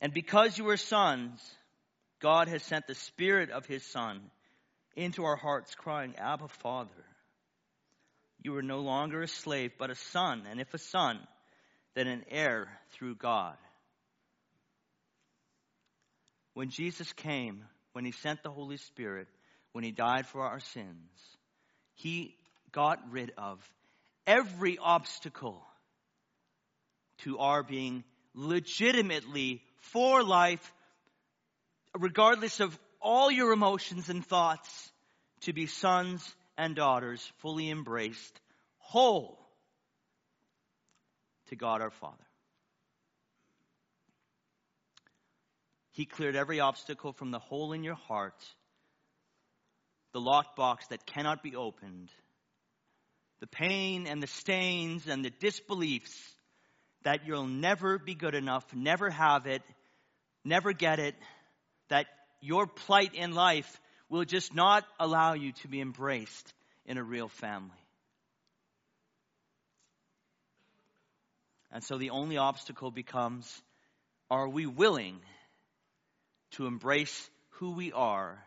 And 0.00 0.12
because 0.12 0.58
you 0.58 0.68
are 0.70 0.76
sons, 0.76 1.40
God 2.20 2.48
has 2.48 2.64
sent 2.64 2.88
the 2.88 2.96
Spirit 2.96 3.50
of 3.50 3.64
His 3.64 3.84
Son 3.84 4.20
into 4.96 5.22
our 5.22 5.36
hearts, 5.36 5.72
crying, 5.76 6.16
Abba, 6.18 6.48
Father. 6.48 7.04
You 8.44 8.54
are 8.56 8.62
no 8.62 8.80
longer 8.80 9.22
a 9.22 9.28
slave, 9.28 9.72
but 9.78 9.90
a 9.90 9.94
son, 9.94 10.44
and 10.48 10.60
if 10.60 10.72
a 10.74 10.78
son, 10.78 11.18
then 11.94 12.06
an 12.06 12.24
heir 12.30 12.68
through 12.92 13.16
God. 13.16 13.56
When 16.52 16.68
Jesus 16.68 17.10
came, 17.14 17.64
when 17.94 18.04
He 18.04 18.12
sent 18.12 18.42
the 18.42 18.50
Holy 18.50 18.76
Spirit, 18.76 19.28
when 19.72 19.82
He 19.82 19.92
died 19.92 20.26
for 20.26 20.42
our 20.42 20.60
sins, 20.60 21.10
He 21.94 22.36
got 22.70 22.98
rid 23.10 23.32
of 23.38 23.58
every 24.26 24.76
obstacle 24.76 25.64
to 27.18 27.38
our 27.38 27.62
being 27.62 28.04
legitimately 28.34 29.62
for 29.92 30.22
life, 30.22 30.74
regardless 31.98 32.60
of 32.60 32.78
all 33.00 33.30
your 33.30 33.52
emotions 33.52 34.10
and 34.10 34.24
thoughts, 34.26 34.92
to 35.42 35.54
be 35.54 35.66
sons 35.66 36.22
and 36.56 36.74
daughters 36.76 37.32
fully 37.38 37.70
embraced, 37.70 38.40
whole 38.78 39.38
to 41.48 41.56
God 41.56 41.80
our 41.80 41.90
Father. 41.90 42.16
He 45.92 46.06
cleared 46.06 46.34
every 46.34 46.60
obstacle 46.60 47.12
from 47.12 47.30
the 47.30 47.38
hole 47.38 47.72
in 47.72 47.84
your 47.84 47.94
heart, 47.94 48.44
the 50.12 50.20
locked 50.20 50.56
box 50.56 50.86
that 50.88 51.06
cannot 51.06 51.42
be 51.42 51.54
opened, 51.54 52.10
the 53.40 53.46
pain 53.46 54.06
and 54.06 54.22
the 54.22 54.26
stains 54.26 55.06
and 55.06 55.24
the 55.24 55.30
disbeliefs 55.30 56.16
that 57.04 57.26
you'll 57.26 57.46
never 57.46 57.98
be 57.98 58.14
good 58.14 58.34
enough, 58.34 58.64
never 58.74 59.10
have 59.10 59.46
it, 59.46 59.62
never 60.44 60.72
get 60.72 60.98
it, 60.98 61.14
that 61.90 62.06
your 62.40 62.66
plight 62.66 63.14
in 63.14 63.32
life 63.32 63.80
will 64.08 64.24
just 64.24 64.54
not 64.54 64.84
allow 64.98 65.34
you 65.34 65.52
to 65.52 65.68
be 65.68 65.80
embraced 65.80 66.52
in 66.86 66.98
a 66.98 67.02
real 67.02 67.28
family. 67.28 67.70
And 71.72 71.82
so 71.82 71.98
the 71.98 72.10
only 72.10 72.36
obstacle 72.36 72.90
becomes 72.90 73.62
are 74.30 74.48
we 74.48 74.66
willing 74.66 75.20
to 76.52 76.66
embrace 76.66 77.30
who 77.50 77.72
we 77.72 77.92
are 77.92 78.42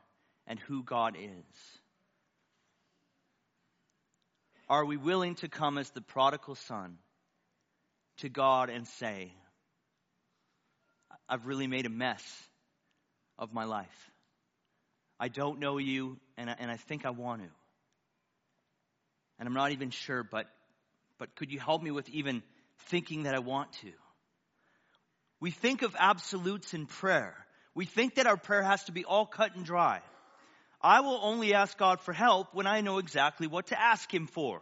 and 0.47 0.59
who 0.59 0.83
God 0.83 1.15
is? 1.19 1.79
Are 4.69 4.85
we 4.85 4.97
willing 4.97 5.35
to 5.35 5.47
come 5.47 5.77
as 5.77 5.89
the 5.91 6.01
prodigal 6.01 6.55
son? 6.55 6.97
to 8.17 8.29
God 8.29 8.69
and 8.69 8.87
say, 8.87 9.31
I've 11.29 11.45
really 11.45 11.67
made 11.67 11.85
a 11.85 11.89
mess 11.89 12.23
of 13.37 13.53
my 13.53 13.65
life. 13.65 14.11
I 15.19 15.29
don't 15.29 15.59
know 15.59 15.77
you, 15.77 16.17
and 16.37 16.49
I, 16.49 16.55
and 16.59 16.69
I 16.69 16.77
think 16.77 17.05
I 17.05 17.09
want 17.09 17.41
to. 17.41 17.49
And 19.39 19.47
I'm 19.47 19.53
not 19.53 19.71
even 19.71 19.89
sure, 19.89 20.23
but, 20.23 20.47
but 21.17 21.35
could 21.35 21.51
you 21.51 21.59
help 21.59 21.81
me 21.81 21.91
with 21.91 22.09
even 22.09 22.43
thinking 22.89 23.23
that 23.23 23.35
I 23.35 23.39
want 23.39 23.73
to? 23.81 23.91
We 25.39 25.51
think 25.51 25.81
of 25.81 25.95
absolutes 25.97 26.73
in 26.73 26.85
prayer. 26.85 27.35
We 27.75 27.85
think 27.85 28.15
that 28.15 28.27
our 28.27 28.37
prayer 28.37 28.63
has 28.63 28.83
to 28.85 28.91
be 28.91 29.05
all 29.05 29.25
cut 29.25 29.55
and 29.55 29.63
dry. 29.63 30.01
I 30.81 31.01
will 31.01 31.19
only 31.21 31.53
ask 31.53 31.77
God 31.77 32.01
for 32.01 32.13
help 32.13 32.53
when 32.53 32.67
I 32.67 32.81
know 32.81 32.97
exactly 32.97 33.47
what 33.47 33.67
to 33.67 33.79
ask 33.79 34.11
Him 34.11 34.27
for. 34.27 34.61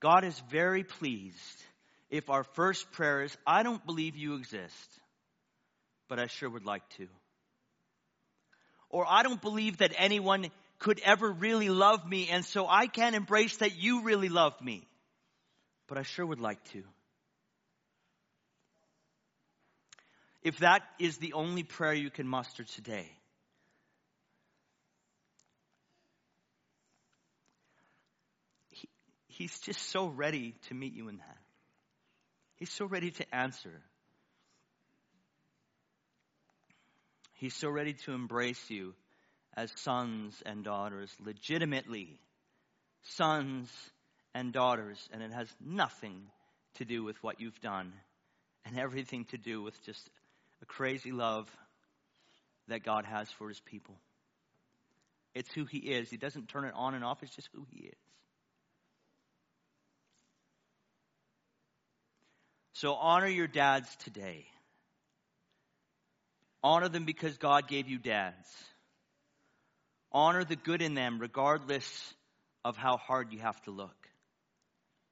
God 0.00 0.24
is 0.24 0.38
very 0.50 0.84
pleased 0.84 1.64
if 2.10 2.30
our 2.30 2.44
first 2.44 2.92
prayer 2.92 3.22
is, 3.22 3.36
I 3.46 3.62
don't 3.62 3.84
believe 3.84 4.16
you 4.16 4.34
exist, 4.34 5.00
but 6.08 6.18
I 6.18 6.26
sure 6.26 6.50
would 6.50 6.66
like 6.66 6.86
to. 6.98 7.08
Or 8.94 9.04
I 9.10 9.24
don't 9.24 9.42
believe 9.42 9.78
that 9.78 9.92
anyone 9.98 10.46
could 10.78 11.00
ever 11.04 11.28
really 11.28 11.68
love 11.68 12.06
me, 12.08 12.28
and 12.30 12.44
so 12.44 12.68
I 12.68 12.86
can't 12.86 13.16
embrace 13.16 13.56
that 13.56 13.76
you 13.76 14.02
really 14.02 14.28
love 14.28 14.52
me, 14.62 14.86
but 15.88 15.98
I 15.98 16.02
sure 16.02 16.24
would 16.24 16.38
like 16.38 16.62
to. 16.74 16.84
If 20.44 20.58
that 20.58 20.82
is 21.00 21.16
the 21.16 21.32
only 21.32 21.64
prayer 21.64 21.92
you 21.92 22.08
can 22.08 22.28
muster 22.28 22.62
today, 22.62 23.10
he, 28.70 28.88
He's 29.26 29.58
just 29.58 29.90
so 29.90 30.06
ready 30.06 30.54
to 30.68 30.74
meet 30.74 30.94
you 30.94 31.08
in 31.08 31.16
that. 31.16 31.38
He's 32.54 32.70
so 32.70 32.84
ready 32.84 33.10
to 33.10 33.34
answer. 33.34 33.82
He's 37.44 37.54
so 37.54 37.68
ready 37.68 37.92
to 38.06 38.12
embrace 38.12 38.70
you 38.70 38.94
as 39.54 39.70
sons 39.76 40.42
and 40.46 40.64
daughters, 40.64 41.14
legitimately 41.22 42.18
sons 43.02 43.70
and 44.34 44.50
daughters, 44.50 44.96
and 45.12 45.22
it 45.22 45.30
has 45.30 45.54
nothing 45.60 46.22
to 46.76 46.86
do 46.86 47.04
with 47.04 47.22
what 47.22 47.42
you've 47.42 47.60
done 47.60 47.92
and 48.64 48.78
everything 48.78 49.26
to 49.26 49.36
do 49.36 49.60
with 49.60 49.74
just 49.84 50.08
a 50.62 50.64
crazy 50.64 51.12
love 51.12 51.46
that 52.68 52.82
God 52.82 53.04
has 53.04 53.30
for 53.32 53.50
his 53.50 53.60
people. 53.60 53.96
It's 55.34 55.52
who 55.52 55.66
he 55.66 55.80
is. 55.80 56.08
He 56.08 56.16
doesn't 56.16 56.48
turn 56.48 56.64
it 56.64 56.72
on 56.74 56.94
and 56.94 57.04
off, 57.04 57.22
it's 57.22 57.36
just 57.36 57.50
who 57.52 57.66
he 57.70 57.88
is. 57.88 57.98
So 62.72 62.94
honor 62.94 63.28
your 63.28 63.48
dads 63.48 63.94
today. 63.96 64.46
Honor 66.64 66.88
them 66.88 67.04
because 67.04 67.36
God 67.36 67.68
gave 67.68 67.88
you 67.88 67.98
dads. 67.98 68.48
Honor 70.10 70.44
the 70.44 70.56
good 70.56 70.80
in 70.80 70.94
them 70.94 71.18
regardless 71.18 72.14
of 72.64 72.78
how 72.78 72.96
hard 72.96 73.32
you 73.34 73.38
have 73.40 73.60
to 73.64 73.70
look. 73.70 74.08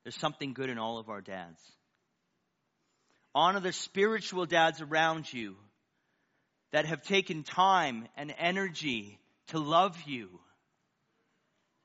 There's 0.03 0.17
something 0.17 0.55
good 0.55 0.71
in 0.71 0.79
all 0.79 0.99
of 0.99 1.11
our 1.11 1.21
dads. 1.21 1.61
Honor 3.35 3.61
the 3.61 3.73
spiritual 3.73 4.47
dads 4.47 4.81
around 4.81 5.31
you 5.31 5.57
that 6.73 6.87
have 6.87 7.03
taken 7.03 7.43
time 7.43 8.09
and 8.17 8.35
energy 8.39 9.19
to 9.49 9.59
love 9.59 9.95
you 10.07 10.31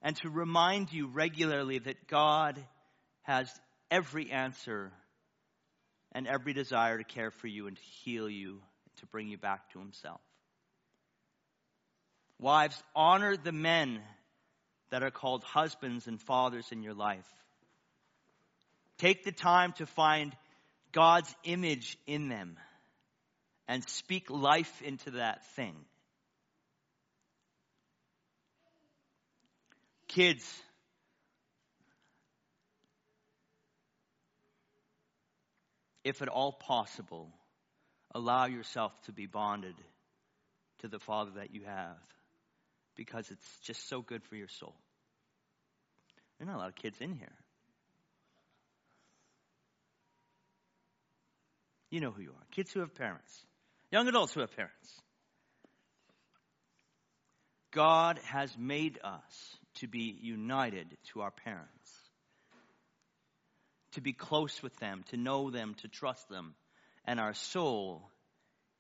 and 0.02 0.16
to 0.18 0.30
remind 0.30 0.94
you 0.94 1.08
regularly 1.08 1.80
that 1.80 2.08
God 2.08 2.58
has 3.24 3.52
every 3.92 4.32
answer 4.32 4.94
and 6.14 6.26
every 6.26 6.54
desire 6.54 6.98
to 6.98 7.04
care 7.04 7.32
for 7.32 7.48
you 7.48 7.68
and 7.68 7.76
to 7.76 7.84
heal 8.04 8.30
you, 8.30 8.62
to 8.98 9.06
bring 9.08 9.28
you 9.28 9.38
back 9.38 9.72
to 9.72 9.80
Himself. 9.80 10.22
Wives, 12.40 12.82
honor 12.96 13.36
the 13.36 13.52
men 13.52 14.00
that 14.90 15.04
are 15.04 15.12
called 15.12 15.44
husbands 15.44 16.08
and 16.08 16.22
fathers 16.22 16.68
in 16.72 16.84
your 16.84 16.94
life. 16.94 17.28
Take 18.98 19.24
the 19.24 19.32
time 19.32 19.74
to 19.74 19.86
find 19.86 20.36
God's 20.92 21.34
image 21.44 21.98
in 22.08 22.30
them 22.30 22.58
and 23.68 23.84
speak 23.90 24.30
life 24.30 24.82
into 24.82 25.12
that 25.12 25.46
thing. 25.56 25.76
Kids, 30.08 30.46
if 36.04 36.22
at 36.22 36.30
all 36.30 36.54
possible, 36.54 37.30
allow 38.18 38.48
yourself 38.48 38.92
to 39.06 39.12
be 39.12 39.28
bonded 39.28 39.76
to 40.80 40.88
the 40.88 40.98
Father 40.98 41.32
that 41.36 41.54
you 41.54 41.62
have 41.66 41.98
because 42.96 43.30
it's 43.30 43.60
just 43.60 43.88
so 43.88 44.02
good 44.02 44.24
for 44.24 44.36
your 44.36 44.48
soul. 44.48 44.74
There 46.38 46.48
are 46.48 46.52
not 46.52 46.58
a 46.58 46.62
lot 46.62 46.70
of 46.70 46.76
kids 46.76 47.00
in 47.00 47.14
here. 47.14 47.36
You 51.92 52.02
know 52.02 52.10
who 52.12 52.24
you 52.24 52.32
are. 52.32 52.46
Kids 52.52 52.74
who 52.74 52.80
have 52.80 52.96
parents, 52.96 53.46
young 53.92 54.08
adults 54.08 54.34
who 54.34 54.42
have 54.42 54.56
parents. 54.56 55.02
God 57.72 58.20
has 58.26 58.52
made 58.58 59.00
us 59.04 59.58
to 59.76 59.88
be 59.88 60.18
united 60.22 60.88
to 61.14 61.22
our 61.22 61.32
parents, 61.32 61.92
to 63.92 64.02
be 64.02 64.12
close 64.12 64.64
with 64.64 64.76
them, 64.78 65.04
to 65.12 65.18
know 65.18 65.52
them, 65.52 65.76
to 65.82 65.88
trust 65.88 66.28
them. 66.30 66.56
And 67.08 67.20
our 67.22 67.34
soul 67.34 68.10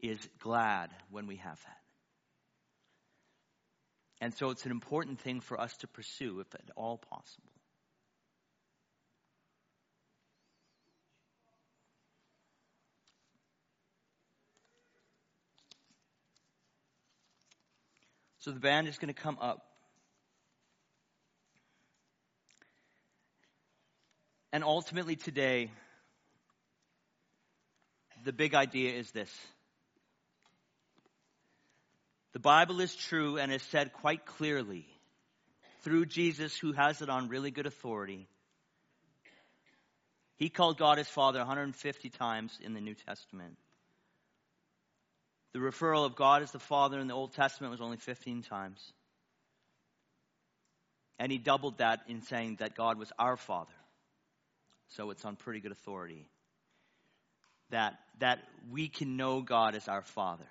is 0.01 0.19
glad 0.39 0.89
when 1.09 1.27
we 1.27 1.37
have 1.37 1.59
that. 1.63 1.77
And 4.19 4.33
so 4.33 4.49
it's 4.49 4.65
an 4.65 4.71
important 4.71 5.21
thing 5.21 5.39
for 5.39 5.59
us 5.59 5.75
to 5.77 5.87
pursue 5.87 6.39
if 6.41 6.53
at 6.53 6.69
all 6.75 6.97
possible. 6.97 7.51
So 18.39 18.51
the 18.51 18.59
band 18.59 18.87
is 18.87 18.97
going 18.97 19.13
to 19.13 19.21
come 19.21 19.37
up. 19.41 19.61
And 24.53 24.63
ultimately 24.63 25.15
today, 25.15 25.69
the 28.23 28.33
big 28.33 28.53
idea 28.53 28.93
is 28.93 29.11
this. 29.11 29.31
The 32.33 32.39
Bible 32.39 32.81
is 32.81 32.95
true 32.95 33.37
and 33.37 33.51
is 33.51 33.63
said 33.63 33.93
quite 33.93 34.25
clearly 34.25 34.85
through 35.81 36.05
Jesus, 36.05 36.57
who 36.57 36.73
has 36.73 37.01
it 37.01 37.09
on 37.09 37.29
really 37.29 37.51
good 37.51 37.65
authority. 37.65 38.27
He 40.35 40.49
called 40.49 40.77
God 40.77 40.97
his 40.97 41.07
Father 41.07 41.39
150 41.39 42.09
times 42.09 42.57
in 42.61 42.73
the 42.73 42.81
New 42.81 42.93
Testament. 42.93 43.57
The 45.53 45.59
referral 45.59 46.05
of 46.05 46.15
God 46.15 46.43
as 46.43 46.51
the 46.51 46.59
Father 46.59 46.99
in 46.99 47.07
the 47.07 47.15
Old 47.15 47.33
Testament 47.33 47.71
was 47.71 47.81
only 47.81 47.97
15 47.97 48.43
times. 48.43 48.79
And 51.17 51.31
he 51.31 51.39
doubled 51.39 51.79
that 51.79 52.01
in 52.07 52.21
saying 52.21 52.57
that 52.59 52.75
God 52.75 52.99
was 52.99 53.11
our 53.17 53.37
Father. 53.37 53.73
So 54.89 55.09
it's 55.09 55.25
on 55.25 55.35
pretty 55.35 55.59
good 55.59 55.71
authority. 55.71 56.29
That, 57.71 57.97
that 58.19 58.39
we 58.71 58.87
can 58.87 59.17
know 59.17 59.41
God 59.41 59.75
as 59.75 59.87
our 59.87 60.01
Father. 60.01 60.47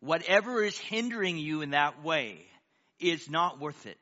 Whatever 0.00 0.62
is 0.62 0.76
hindering 0.78 1.36
you 1.36 1.62
in 1.62 1.70
that 1.70 2.02
way 2.02 2.38
is 2.98 3.28
not 3.28 3.60
worth 3.60 3.86
it. 3.86 3.98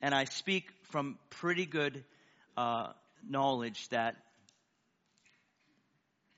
And 0.00 0.14
I 0.14 0.24
speak 0.24 0.64
from 0.90 1.18
pretty 1.28 1.66
good 1.66 2.04
uh, 2.56 2.88
knowledge 3.28 3.88
that 3.90 4.16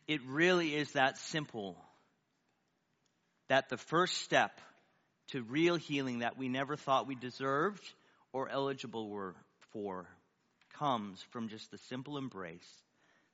it 0.09 0.21
really 0.27 0.75
is 0.75 0.93
that 0.93 1.17
simple. 1.19 1.77
That 3.49 3.69
the 3.69 3.77
first 3.77 4.19
step 4.19 4.61
to 5.29 5.43
real 5.43 5.77
healing 5.77 6.21
that 6.21 6.37
we 6.37 6.49
never 6.49 6.77
thought 6.77 7.07
we 7.07 7.15
deserved 7.15 7.83
or 8.33 8.49
eligible 8.49 9.09
were 9.09 9.35
for 9.73 10.07
comes 10.79 11.23
from 11.31 11.49
just 11.49 11.71
the 11.71 11.79
simple 11.89 12.19
embrace 12.19 12.83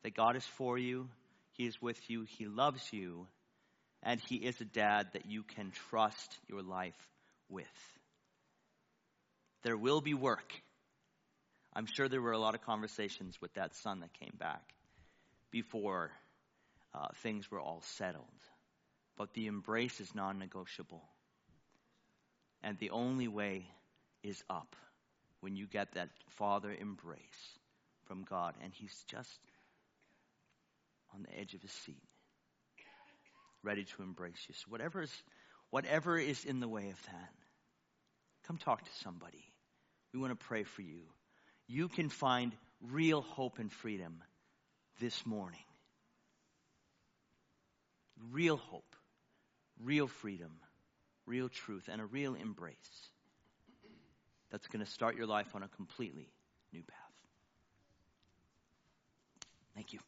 that 0.03 0.15
God 0.15 0.37
is 0.37 0.45
for 0.57 0.79
you, 0.79 1.09
He 1.53 1.67
is 1.67 1.81
with 1.81 1.99
you, 2.09 2.23
He 2.23 2.47
loves 2.47 2.83
you, 2.93 3.27
and 4.03 4.21
He 4.21 4.37
is 4.37 4.61
a 4.61 4.65
dad 4.65 5.09
that 5.13 5.27
you 5.27 5.43
can 5.43 5.73
trust 5.91 6.37
your 6.49 6.63
life 6.63 7.09
with. 7.49 7.67
There 9.63 9.77
will 9.77 10.01
be 10.01 10.15
work. 10.15 10.53
I'm 11.75 11.87
sure 11.87 12.09
there 12.09 12.23
were 12.23 12.33
a 12.33 12.39
lot 12.39 12.55
of 12.55 12.63
conversations 12.63 13.41
with 13.41 13.53
that 13.55 13.75
son 13.75 14.01
that 14.01 14.13
came 14.15 14.35
back 14.39 14.63
before 15.51 16.11
uh, 16.95 17.09
things 17.23 17.51
were 17.51 17.61
all 17.61 17.83
settled. 17.97 18.25
But 19.17 19.35
the 19.35 19.47
embrace 19.47 20.01
is 20.01 20.15
non 20.15 20.39
negotiable. 20.39 21.03
And 22.63 22.79
the 22.79 22.91
only 22.91 23.29
way 23.29 23.67
is 24.23 24.43
up 24.49 24.75
when 25.41 25.57
you 25.57 25.67
get 25.67 25.93
that 25.93 26.09
father 26.31 26.73
embrace 26.73 27.59
from 28.07 28.25
God. 28.25 28.55
And 28.63 28.73
He's 28.73 29.05
just 29.09 29.39
on 31.15 31.23
the 31.23 31.39
edge 31.39 31.55
of 31.55 31.63
His 31.63 31.73
seat, 31.73 32.03
ready 33.63 33.85
to 33.85 34.03
embrace 34.03 34.39
you. 34.49 34.55
So, 34.55 34.67
whatever 34.69 35.03
is, 35.03 35.23
whatever 35.71 36.19
is 36.19 36.45
in 36.45 36.61
the 36.61 36.69
way 36.69 36.91
of 36.91 37.03
that, 37.07 37.33
come 38.47 38.59
talk 38.59 38.83
to 38.83 38.91
somebody. 39.05 39.45
We 40.13 40.21
want 40.21 40.39
to 40.39 40.47
pray 40.47 40.65
for 40.65 40.83
you. 40.83 41.01
You 41.67 41.89
can 41.89 42.09
find 42.09 42.53
real 42.91 43.21
hope 43.21 43.59
and 43.59 43.71
freedom 43.71 44.23
this 45.01 45.27
morning. 45.27 45.61
Real 48.33 48.57
hope, 48.57 48.97
real 49.85 50.09
freedom, 50.09 50.51
real 51.27 51.49
truth, 51.49 51.89
and 51.91 52.01
a 52.01 52.07
real 52.07 52.35
embrace 52.35 52.75
that's 54.51 54.67
going 54.67 54.85
to 54.85 54.91
start 54.91 55.17
your 55.17 55.27
life 55.27 55.55
on 55.55 55.63
a 55.63 55.69
completely 55.69 56.29
new 56.73 56.83
path. 56.83 56.97
Thank 59.75 59.93
you. 59.93 60.01